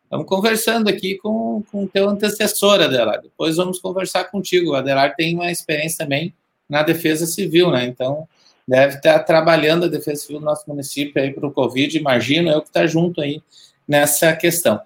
[0.04, 3.22] Estamos conversando aqui com o teu antecessor, Adelar.
[3.22, 4.72] Depois vamos conversar contigo.
[4.72, 6.34] O Adelar tem uma experiência também
[6.68, 7.86] na defesa civil, né?
[7.86, 8.28] Então,
[8.68, 12.62] deve estar trabalhando a Defesa Civil do nosso município aí para o Covid, imagino eu
[12.62, 13.42] que está junto aí
[13.88, 14.82] nessa questão.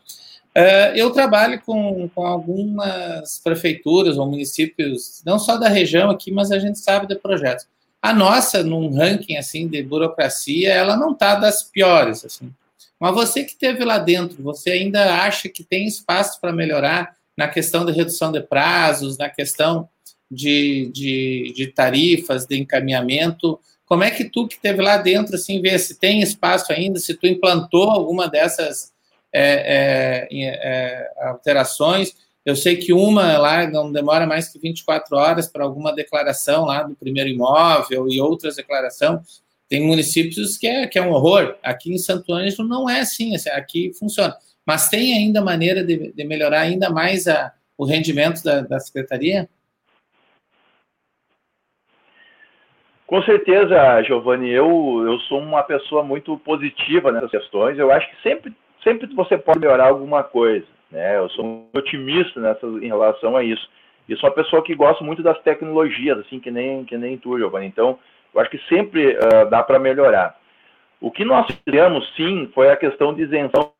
[0.55, 6.51] Uh, eu trabalho com, com algumas prefeituras ou municípios, não só da região aqui, mas
[6.51, 7.65] a gente sabe de projetos.
[8.01, 12.51] A nossa, num ranking assim de burocracia, ela não está das piores, assim.
[12.99, 17.47] Mas você que esteve lá dentro, você ainda acha que tem espaço para melhorar na
[17.47, 19.89] questão de redução de prazos, na questão
[20.29, 23.59] de, de, de tarifas, de encaminhamento,
[23.91, 27.13] como é que tu que esteve lá dentro, assim, vê se tem espaço ainda, se
[27.13, 28.93] tu implantou alguma dessas
[29.33, 32.15] é, é, é, alterações?
[32.45, 36.83] Eu sei que uma lá não demora mais que 24 horas para alguma declaração lá
[36.83, 39.43] do primeiro imóvel e outras declarações.
[39.69, 41.55] Tem municípios que é, que é um horror.
[41.63, 44.35] Aqui em Santo Ângelo não é assim, aqui funciona.
[44.65, 49.47] Mas tem ainda maneira de, de melhorar ainda mais a, o rendimento da, da secretaria?
[53.05, 57.77] Com certeza, Giovanni, eu, eu sou uma pessoa muito positiva nessas questões.
[57.77, 60.65] Eu acho que sempre, sempre você pode melhorar alguma coisa.
[60.91, 61.17] Né?
[61.17, 63.69] Eu sou muito otimista nessa, em relação a isso.
[64.09, 67.37] E sou uma pessoa que gosta muito das tecnologias, assim, que nem, que nem tu,
[67.37, 67.67] Giovanni.
[67.67, 67.97] Então,
[68.33, 70.35] eu acho que sempre uh, dá para melhorar.
[70.99, 73.71] O que nós fizemos, sim, foi a questão de isenção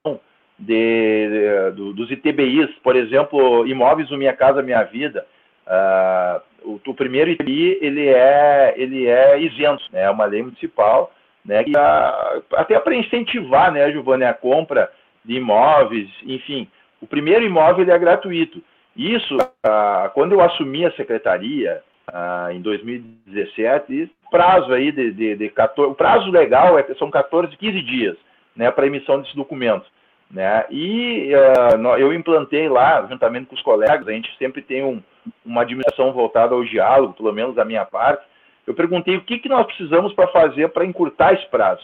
[0.57, 5.25] de, de, dos ITBIs, por exemplo, imóveis do Minha Casa Minha Vida.
[5.67, 10.03] Uh, o, o, primeiro ITBI ele é, ele é isento, né?
[10.03, 11.11] é uma lei municipal,
[11.45, 11.63] né?
[11.63, 14.91] Que, uh, até para incentivar, né, Giovanni, a compra
[15.23, 16.67] de imóveis, enfim.
[17.01, 18.61] O primeiro imóvel ele é gratuito.
[18.95, 21.81] Isso, uh, quando eu assumi a secretaria,
[22.13, 27.55] ah, em 2017, prazo aí de, de, de 14, o prazo legal é, são 14,
[27.55, 28.17] 15 dias,
[28.55, 29.85] né, para emissão desse documento.
[30.29, 30.65] Né?
[30.69, 35.01] E uh, eu implantei lá, juntamente com os colegas, a gente sempre tem um,
[35.45, 38.25] uma administração voltada ao diálogo, pelo menos da minha parte.
[38.65, 41.83] Eu perguntei o que, que nós precisamos para fazer para encurtar esse prazo,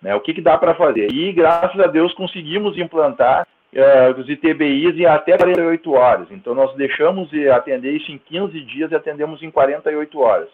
[0.00, 0.14] né?
[0.14, 1.10] o que, que dá para fazer.
[1.12, 6.28] E graças a Deus conseguimos implantar uh, os ITBIs em até 48 horas.
[6.30, 10.48] Então, nós deixamos de atender isso em 15 dias e atendemos em 48 horas.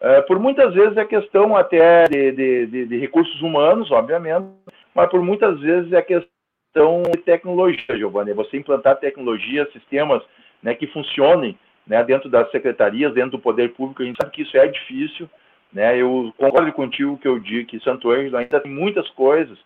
[0.00, 4.46] Uh, por muitas vezes é questão até de, de, de, de, recursos humanos, obviamente,
[4.94, 8.32] mas por muitas vezes é questão de tecnologia, Giovanni.
[8.32, 10.22] É você implantar tecnologia, sistemas
[10.62, 11.56] né, que funcionem
[11.86, 15.28] né, dentro das secretarias, dentro do poder público, a gente sabe que isso é difícil.
[15.72, 16.00] Né?
[16.00, 19.58] Eu concordo contigo que eu digo que Santo Ângelo ainda tem muitas coisas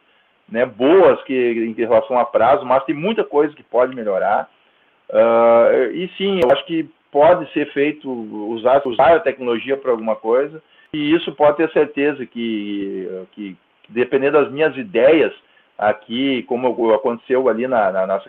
[0.48, 4.48] né, boas que, em relação a prazo, mas tem muita coisa que pode melhorar.
[5.10, 10.16] Uh, e sim, eu acho que pode ser feito, usar, usar a tecnologia para alguma
[10.16, 13.56] coisa, e isso pode ter certeza que, que,
[13.88, 15.32] dependendo das minhas ideias
[15.76, 18.20] aqui, como aconteceu ali na, na, na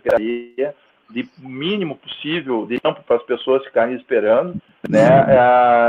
[1.10, 4.56] de mínimo possível de tempo para as pessoas ficarem esperando,
[4.88, 5.00] né,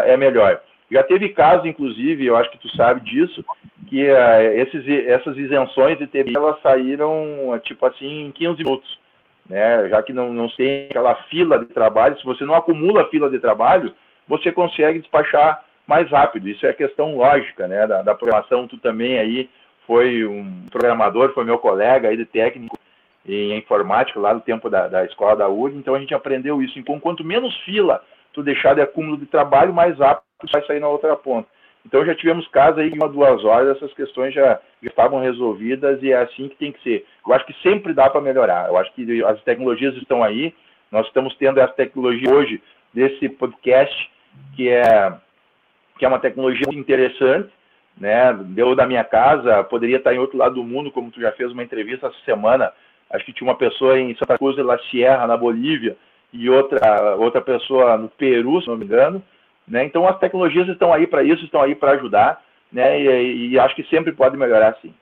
[0.07, 0.61] é, é melhor.
[0.91, 3.45] Já teve casos, inclusive, eu acho que tu sabe disso,
[3.89, 8.99] que uh, esses, essas isenções de TBI elas saíram, tipo assim, em 15 minutos.
[9.49, 9.89] Né?
[9.89, 13.39] Já que não, não tem aquela fila de trabalho, se você não acumula fila de
[13.39, 13.93] trabalho,
[14.27, 16.49] você consegue despachar mais rápido.
[16.49, 17.87] Isso é questão lógica né?
[17.87, 18.69] da, da programação.
[18.69, 19.51] Tu também aí
[19.87, 22.79] foi um programador, foi meu colega aí de técnico
[23.27, 26.79] em informática lá no tempo da, da escola da URI, então a gente aprendeu isso.
[26.79, 30.89] Então, quanto menos fila tu deixar de acúmulo de trabalho, mais rápido vai sair na
[30.89, 31.49] outra ponta.
[31.85, 36.03] Então já tivemos casos aí de uma, duas horas, essas questões já, já estavam resolvidas
[36.03, 37.07] e é assim que tem que ser.
[37.27, 38.69] Eu acho que sempre dá para melhorar.
[38.69, 40.55] Eu acho que as tecnologias estão aí.
[40.91, 42.63] Nós estamos tendo essa tecnologia hoje
[42.93, 44.11] desse podcast,
[44.55, 45.15] que é,
[45.99, 47.51] que é uma tecnologia interessante,
[47.97, 48.33] né?
[48.49, 51.51] Deu da minha casa, poderia estar em outro lado do mundo, como tu já fez
[51.53, 52.73] uma entrevista essa semana.
[53.11, 55.97] Acho que tinha uma pessoa em Santa Cruz de la Sierra, na Bolívia,
[56.33, 59.23] e outra, outra pessoa no Peru, se não me engano.
[59.67, 59.85] Né?
[59.85, 63.01] Então, as tecnologias estão aí para isso, estão aí para ajudar, né?
[63.01, 64.93] E, e, acho que sempre pode melhorar, sim.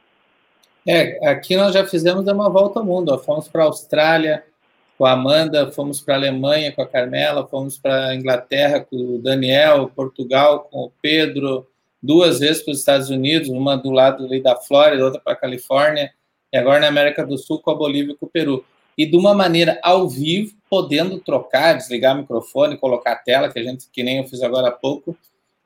[0.87, 3.13] É, aqui nós já fizemos uma volta ao mundo.
[3.13, 3.19] Ó.
[3.19, 4.45] Fomos para a Austrália
[4.97, 8.97] com a Amanda, fomos para a Alemanha com a Carmela, fomos para a Inglaterra com
[8.97, 11.67] o Daniel, Portugal com o Pedro,
[12.03, 16.13] duas vezes para os Estados Unidos, uma do lado da Flórida, outra para a Califórnia,
[16.53, 18.65] e agora na América do Sul com a Bolívia e com o Peru
[18.99, 23.57] e de uma maneira ao vivo, podendo trocar, desligar o microfone, colocar a tela, que
[23.61, 25.17] a gente, que nem eu fiz agora há pouco.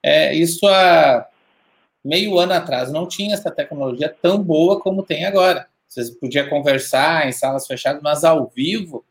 [0.03, 1.27] É, isso há
[2.05, 5.67] meio ano atrás não tinha essa tecnologia tão boa como tem agora.
[5.89, 9.03] Você podia conversar em salas fechadas, mas ao vivo,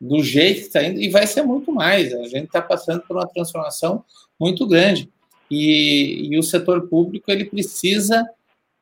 [0.00, 2.12] do jeito que está indo, e vai ser muito mais.
[2.12, 4.04] A gente está passando por uma transformação
[4.40, 5.08] muito grande.
[5.48, 8.28] E, e o setor público ele precisa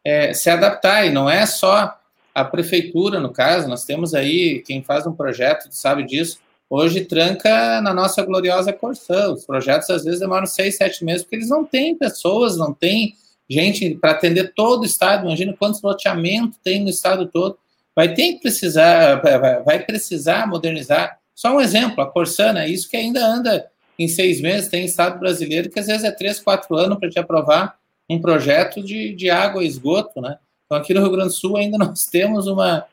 [0.03, 2.00] é, se adaptar, e não é só
[2.35, 7.81] a prefeitura, no caso, nós temos aí, quem faz um projeto sabe disso, hoje tranca
[7.81, 9.33] na nossa gloriosa Corsã.
[9.33, 13.15] Os projetos às vezes demoram seis, sete meses, porque eles não têm pessoas, não têm
[13.49, 15.27] gente para atender todo o estado.
[15.27, 17.59] Imagina quantos loteamentos tem no estado todo.
[17.95, 19.21] Vai ter que precisar,
[19.65, 21.19] vai precisar modernizar.
[21.35, 23.69] Só um exemplo, a Corsana, isso que ainda anda
[23.99, 27.19] em seis meses, tem estado brasileiro que às vezes é três, quatro anos para te
[27.19, 27.77] aprovar
[28.09, 30.39] um projeto de, de água e esgoto, né?
[30.71, 32.87] Então, aqui no Rio Grande do Sul ainda nós temos uma.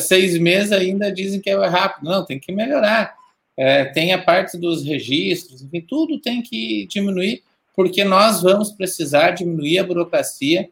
[0.00, 2.04] Seis meses ainda dizem que é rápido.
[2.04, 3.14] Não, tem que melhorar.
[3.56, 7.42] É, tem a parte dos registros, enfim, tudo tem que diminuir,
[7.76, 10.70] porque nós vamos precisar diminuir a burocracia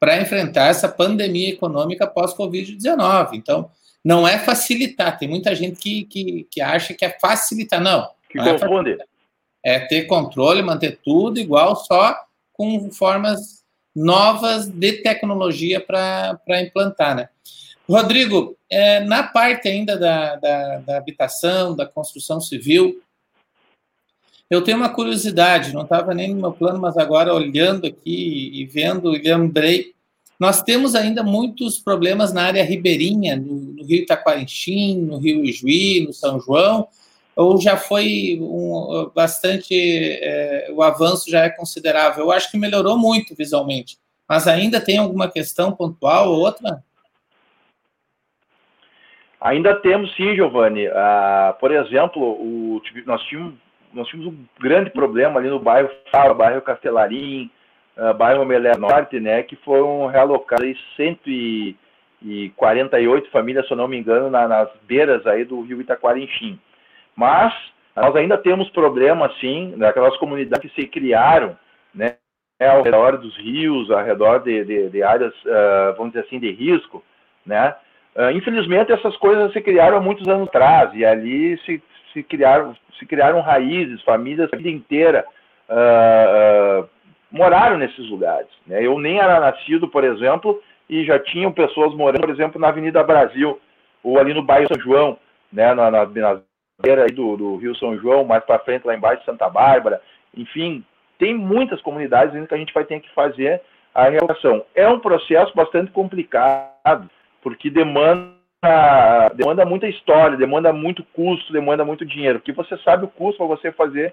[0.00, 3.34] para enfrentar essa pandemia econômica pós-Covid-19.
[3.34, 3.70] Então,
[4.02, 5.18] não é facilitar.
[5.18, 7.80] Tem muita gente que, que, que acha que é facilitar.
[7.80, 8.08] Não.
[8.30, 8.96] Que não confunde.
[9.62, 12.16] É, é ter controle, manter tudo igual, só
[12.52, 13.63] com formas
[13.94, 17.28] novas de tecnologia para implantar, né?
[17.88, 23.00] Rodrigo, é, na parte ainda da, da, da, habitação, da construção civil,
[24.48, 28.64] eu tenho uma curiosidade, não estava nem no meu plano, mas agora olhando aqui e
[28.64, 29.92] vendo, lembrei,
[30.40, 36.04] nós temos ainda muitos problemas na área ribeirinha, no, no Rio Itaquarinchim, no Rio Ijuí,
[36.06, 36.88] no São João,
[37.36, 42.24] ou já foi um, bastante, é, o avanço já é considerável?
[42.24, 43.98] Eu acho que melhorou muito visualmente.
[44.28, 46.82] mas ainda tem alguma questão pontual ou outra?
[49.44, 50.86] Ainda temos sim, Giovanni.
[50.86, 53.52] Ah, por exemplo, o, nós, tínhamos,
[53.92, 57.50] nós tínhamos um grande problema ali no bairro Fala, bairro Castelarim,
[57.98, 64.30] uh, bairro Melé Norte, né, que foram realocadas 148 famílias, se eu não me engano,
[64.30, 66.58] na, nas beiras aí do rio Itaquarinchim.
[67.16, 67.54] Mas
[67.96, 71.56] nós ainda temos problemas, sim, naquelas comunidades que se criaram,
[71.94, 72.16] né,
[72.60, 76.50] ao redor dos rios, ao redor de, de, de áreas, uh, vamos dizer assim, de
[76.50, 77.02] risco,
[77.46, 77.74] né?
[78.16, 82.76] Uh, infelizmente, essas coisas se criaram há muitos anos atrás, e ali se, se, criaram,
[82.98, 85.24] se criaram raízes, famílias a vida inteira
[85.68, 86.88] uh,
[87.30, 88.48] moraram nesses lugares.
[88.66, 88.84] Né?
[88.84, 93.02] Eu nem era nascido, por exemplo, e já tinham pessoas morando, por exemplo, na Avenida
[93.02, 93.60] Brasil,
[94.02, 95.18] ou ali no bairro São João,
[95.52, 95.74] né?
[95.74, 96.40] na, na, na
[96.84, 100.00] beira do, do Rio São João, mais para frente, lá embaixo, Santa Bárbara,
[100.36, 100.84] enfim,
[101.18, 103.60] tem muitas comunidades ainda que a gente vai ter que fazer
[103.94, 104.64] a realocação.
[104.74, 107.08] É um processo bastante complicado,
[107.42, 108.32] porque demanda,
[109.34, 113.56] demanda muita história, demanda muito custo, demanda muito dinheiro, porque você sabe o custo para
[113.56, 114.12] você fazer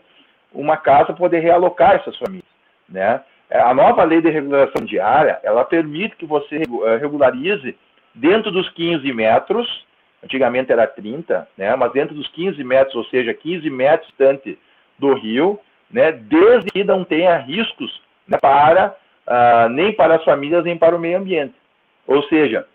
[0.53, 2.45] uma casa poder realocar essas famílias,
[2.87, 3.21] né?
[3.49, 7.77] É, a nova lei de regulação diária, ela permite que você eh, regularize
[8.15, 9.67] dentro dos 15 metros,
[10.23, 11.75] antigamente era 30, né?
[11.75, 14.57] Mas dentro dos 15 metros, ou seja, 15 metros distante
[14.97, 15.59] do rio,
[15.89, 18.95] né, desde que não tenha riscos né, para
[19.27, 21.53] uh, nem para as famílias nem para o meio ambiente.
[22.07, 22.65] Ou seja,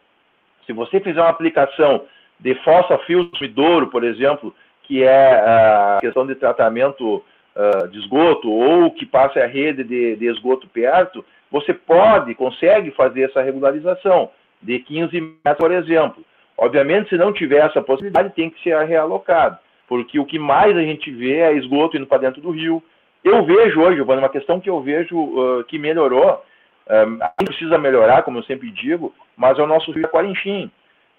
[0.66, 2.05] se você fizer uma aplicação
[2.38, 7.24] de fossa fio sumidouro, por exemplo, que é a questão de tratamento
[7.55, 12.90] uh, de esgoto ou que passe a rede de, de, esgoto perto, você pode, consegue
[12.90, 14.30] fazer essa regularização
[14.61, 16.24] de 15 metros, por exemplo.
[16.59, 20.80] Obviamente, se não tiver essa possibilidade, tem que ser realocado, porque o que mais a
[20.80, 22.82] gente vê é esgoto indo para dentro do rio,
[23.22, 26.44] eu vejo hoje, Giovanni, uma questão que eu vejo uh, que melhorou,
[26.88, 30.70] um, ainda precisa melhorar, como eu sempre digo, mas é o nosso rio Aquarinchim.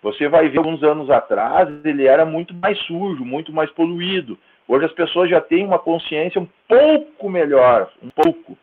[0.02, 4.38] Você vai ver alguns anos atrás, ele era muito mais sujo, muito mais poluído.
[4.68, 8.54] Hoje as pessoas já têm uma consciência um pouco melhor, um pouco.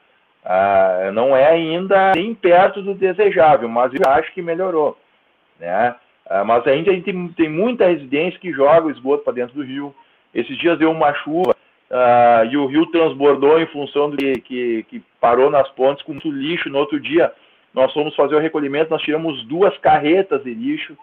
[0.45, 4.97] Uh, não é ainda nem perto do desejável, mas eu acho que melhorou.
[5.61, 5.95] Né?
[6.31, 9.55] Uh, mas ainda a gente tem, tem muita residência que joga o esgoto para dentro
[9.55, 9.95] do rio.
[10.35, 11.55] Esses dias deu uma chuva,
[11.91, 16.13] uh, e o rio transbordou em função do que, que, que, parou nas pontes com
[16.13, 16.69] muito lixo.
[16.71, 17.33] No outro dia,
[17.73, 20.97] nós fomos fazer o recolhimento, nós tiramos duas carretas de lixo,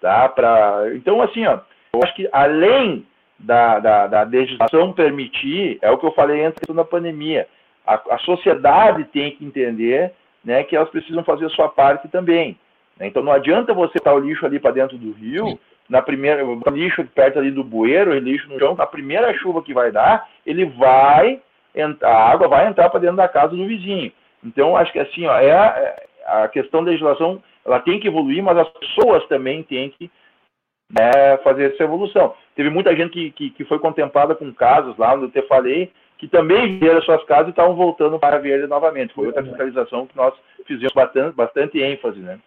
[0.00, 0.28] tá?
[0.28, 0.84] Pra...
[0.94, 1.60] Então, assim, ó,
[1.94, 3.06] eu acho que além
[3.38, 7.46] da, da, da legislação permitir, é o que eu falei antes da pandemia,
[7.86, 10.12] a, a sociedade tem que entender
[10.44, 12.58] né, que elas precisam fazer a sua parte também.
[12.98, 13.06] Né?
[13.06, 16.44] Então não adianta você estar o lixo ali para dentro do rio, Sim na primeira,
[16.44, 19.92] o lixo perto ali do bueiro, o lixo no chão, na primeira chuva que vai
[19.92, 21.40] dar, ele vai,
[22.02, 24.12] a água vai entrar para dentro da casa do vizinho.
[24.44, 28.08] Então, acho que assim, ó, é a, é, a questão da legislação, ela tem que
[28.08, 30.10] evoluir, mas as pessoas também têm que
[30.90, 32.34] né, fazer essa evolução.
[32.54, 35.90] Teve muita gente que, que, que, foi contemplada com casos lá, onde eu te falei,
[36.18, 39.12] que também vieram suas casas e estavam voltando para a verde novamente.
[39.14, 40.34] Foi outra fiscalização que nós
[40.64, 42.38] fizemos bastante, bastante ênfase, né?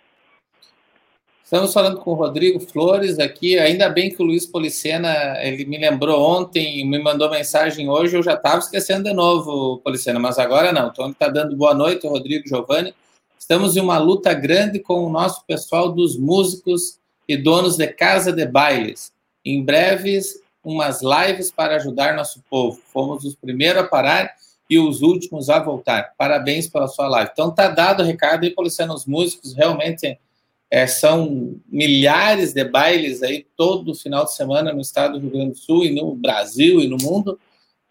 [1.50, 3.58] Estamos falando com o Rodrigo Flores aqui.
[3.58, 8.22] Ainda bem que o Luiz Policena, ele me lembrou ontem, me mandou mensagem hoje, eu
[8.22, 10.90] já estava esquecendo de novo, Policena, mas agora não.
[10.90, 12.94] Então, ele está dando boa noite, Rodrigo Giovanni.
[13.40, 18.32] Estamos em uma luta grande com o nosso pessoal dos músicos e donos de casa
[18.32, 19.12] de bailes.
[19.44, 22.80] Em breves, umas lives para ajudar nosso povo.
[22.94, 24.36] Fomos os primeiros a parar
[24.70, 26.14] e os últimos a voltar.
[26.16, 27.32] Parabéns pela sua live.
[27.34, 30.20] Então, tá dado o recado aí, Policena, os músicos realmente
[30.72, 35.52] é, são milhares de bailes aí todo final de semana no estado do Rio Grande
[35.52, 37.40] do Sul e no Brasil e no mundo.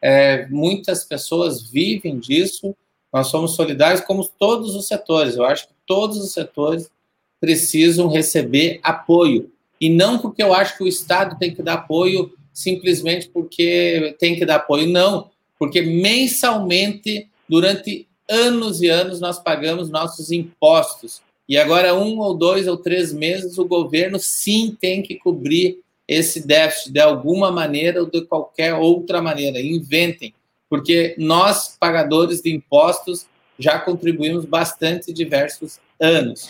[0.01, 2.77] É, muitas pessoas vivem disso.
[3.13, 5.35] Nós somos solidários, como todos os setores.
[5.35, 6.89] Eu acho que todos os setores
[7.41, 9.51] precisam receber apoio.
[9.81, 14.37] E não porque eu acho que o Estado tem que dar apoio simplesmente porque tem
[14.37, 14.89] que dar apoio.
[14.89, 22.35] Não, porque mensalmente, durante anos e anos, nós pagamos nossos impostos e agora, um ou
[22.35, 28.01] dois ou três meses, o governo sim tem que cobrir esse déficit de alguma maneira
[28.01, 29.61] ou de qualquer outra maneira.
[29.61, 30.35] Inventem,
[30.69, 33.27] porque nós, pagadores de impostos,
[33.59, 36.49] já contribuímos bastante diversos anos.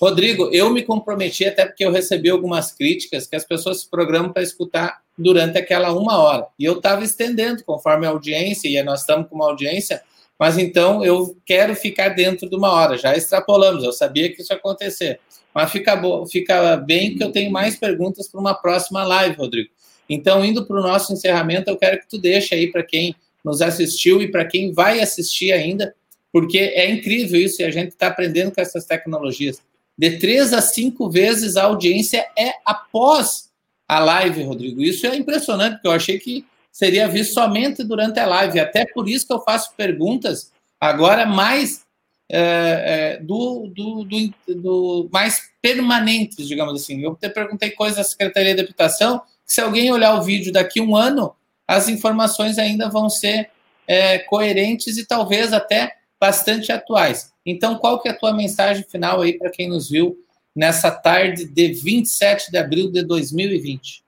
[0.00, 4.32] Rodrigo, eu me comprometi, até porque eu recebi algumas críticas, que as pessoas se programam
[4.32, 6.46] para escutar durante aquela uma hora.
[6.58, 10.02] E eu estava estendendo, conforme a audiência, e nós estamos com uma audiência
[10.40, 12.96] mas então eu quero ficar dentro de uma hora.
[12.96, 15.20] Já extrapolamos, eu sabia que isso ia acontecer.
[15.54, 19.68] Mas fica, fica bem que eu tenho mais perguntas para uma próxima live, Rodrigo.
[20.08, 23.14] Então, indo para o nosso encerramento, eu quero que tu deixe aí para quem
[23.44, 25.94] nos assistiu e para quem vai assistir ainda
[26.32, 29.60] porque é incrível isso e a gente está aprendendo com essas tecnologias.
[29.98, 33.50] De três a cinco vezes a audiência é após
[33.86, 34.80] a live, Rodrigo.
[34.80, 38.60] Isso é impressionante, porque eu achei que seria visto somente durante a live.
[38.60, 41.84] Até por isso que eu faço perguntas agora mais
[42.32, 47.02] é, é, do, do, do, do, mais permanentes, digamos assim.
[47.02, 50.94] Eu te perguntei coisas à Secretaria de Habitação, se alguém olhar o vídeo daqui um
[50.94, 51.34] ano,
[51.66, 53.50] as informações ainda vão ser
[53.86, 57.32] é, coerentes e talvez até bastante atuais.
[57.44, 60.16] Então, qual que é a tua mensagem final aí para quem nos viu
[60.54, 64.04] nessa tarde de 27 de abril de 2020?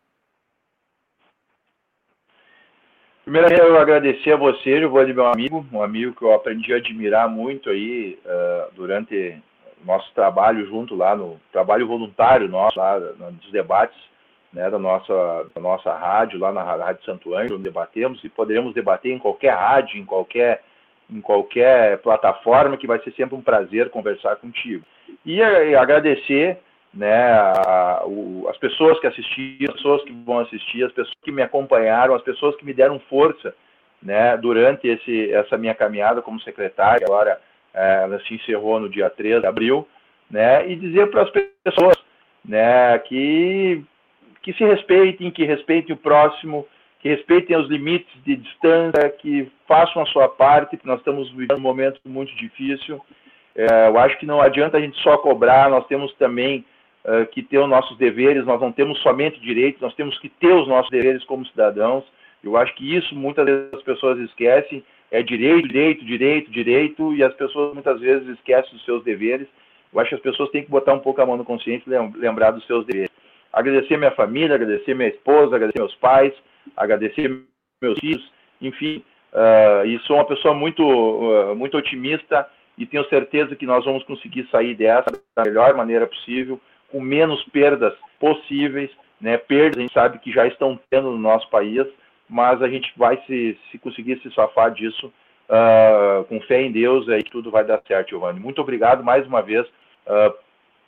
[3.32, 7.30] Primeiro, eu agradecer a você, Giovanni, meu amigo, um amigo que eu aprendi a admirar
[7.30, 9.40] muito aí uh, durante
[9.82, 13.96] o nosso trabalho junto lá no trabalho voluntário nosso lá nos debates
[14.52, 18.74] né, da nossa da nossa rádio lá na rádio Santo Ângelo, onde debatemos e poderemos
[18.74, 20.62] debater em qualquer rádio, em qualquer
[21.10, 24.84] em qualquer plataforma, que vai ser sempre um prazer conversar contigo.
[25.24, 26.58] E, e agradecer
[26.94, 27.52] né,
[28.04, 32.14] o, as pessoas que assistiram, as pessoas que vão assistir, as pessoas que me acompanharam,
[32.14, 33.54] as pessoas que me deram força
[34.02, 37.40] né, durante esse, essa minha caminhada como secretário, agora
[37.72, 39.88] é, ela se encerrou no dia 3 de abril,
[40.30, 41.30] né, e dizer para as
[41.64, 41.96] pessoas
[42.44, 43.82] né, que,
[44.42, 46.66] que se respeitem, que respeitem o próximo,
[47.00, 51.56] que respeitem os limites de distância, que façam a sua parte, porque nós estamos vivendo
[51.56, 53.00] um momento muito difícil.
[53.54, 56.64] É, eu acho que não adianta a gente só cobrar, nós temos também
[57.04, 60.52] uh, que ter os nossos deveres, nós não temos somente direitos, nós temos que ter
[60.52, 62.04] os nossos deveres como cidadãos.
[62.42, 67.22] Eu acho que isso muitas vezes as pessoas esquecem, é direito, direito, direito, direito, e
[67.22, 69.46] as pessoas muitas vezes esquecem dos seus deveres.
[69.92, 72.18] Eu acho que as pessoas têm que botar um pouco a mão no consciente e
[72.18, 73.10] lembrar dos seus deveres.
[73.52, 76.32] Agradecer minha família, agradecer minha esposa, agradecer meus pais,
[76.74, 77.42] agradecer
[77.82, 82.48] meus filhos, enfim, uh, e sou uma pessoa muito, uh, muito otimista
[82.78, 86.58] e tenho certeza que nós vamos conseguir sair dessa da melhor maneira possível,
[86.92, 88.90] com menos perdas possíveis,
[89.20, 89.38] né?
[89.38, 91.86] Perdas a gente sabe que já estão tendo no nosso país,
[92.28, 95.12] mas a gente vai se, se conseguir se safar disso
[95.48, 98.38] uh, com fé em Deus, aí tudo vai dar certo, Giovanni.
[98.38, 100.34] Muito obrigado mais uma vez uh,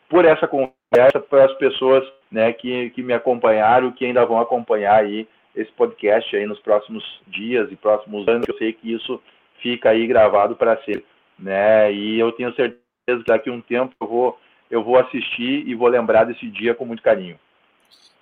[0.09, 5.01] por essa conversa, para as pessoas né, que, que me acompanharam, que ainda vão acompanhar
[5.01, 8.47] aí esse podcast aí nos próximos dias e próximos anos.
[8.49, 9.21] Eu sei que isso
[9.61, 11.05] fica aí gravado para ser,
[11.39, 11.93] né?
[11.93, 14.39] E eu tenho certeza que daqui a um tempo eu vou
[14.75, 17.39] eu vou assistir e vou lembrar desse dia com muito carinho.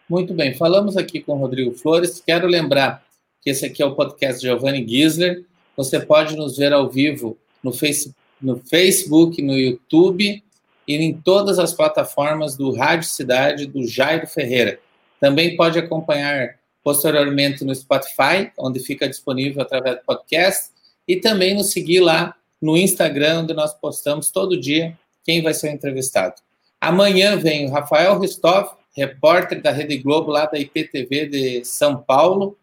[0.08, 2.22] Muito bem, falamos aqui com o Rodrigo Flores.
[2.24, 3.02] Quero lembrar
[3.40, 5.44] que esse aqui é o podcast Giovanni Gisler.
[5.74, 10.44] Você pode nos ver ao vivo no, face, no Facebook, no YouTube
[10.86, 14.78] e em todas as plataformas do Rádio Cidade do Jairo Ferreira.
[15.18, 20.70] Também pode acompanhar posteriormente no Spotify, onde fica disponível através do podcast,
[21.08, 25.70] e também nos seguir lá no Instagram, onde nós postamos todo dia quem vai ser
[25.70, 26.34] entrevistado.
[26.80, 32.56] Amanhã vem o Rafael Ristoff, repórter da Rede Globo, lá da IPTV de São Paulo.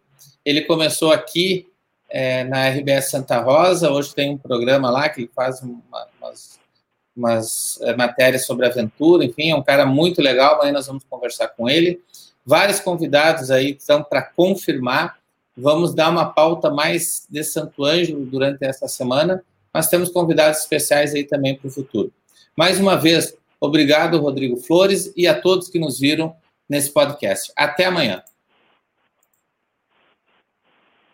[0.43, 1.68] Ele começou aqui
[2.10, 6.60] é, na RBS Santa Rosa, hoje tem um programa lá que ele faz uma, umas,
[7.16, 11.49] umas é, matérias sobre aventura, enfim, é um cara muito legal, amanhã nós vamos conversar
[11.49, 12.01] com ele.
[12.45, 15.20] Vários convidados aí estão para confirmar.
[15.55, 21.14] Vamos dar uma pauta mais de Santo Ângelo durante essa semana, mas temos convidados especiais
[21.14, 22.12] aí também para o futuro.
[22.60, 26.36] Mais uma vez, obrigado, Rodrigo Flores, e a todos que nos viram
[26.68, 27.53] nesse podcast.
[27.55, 28.22] Até amanhã.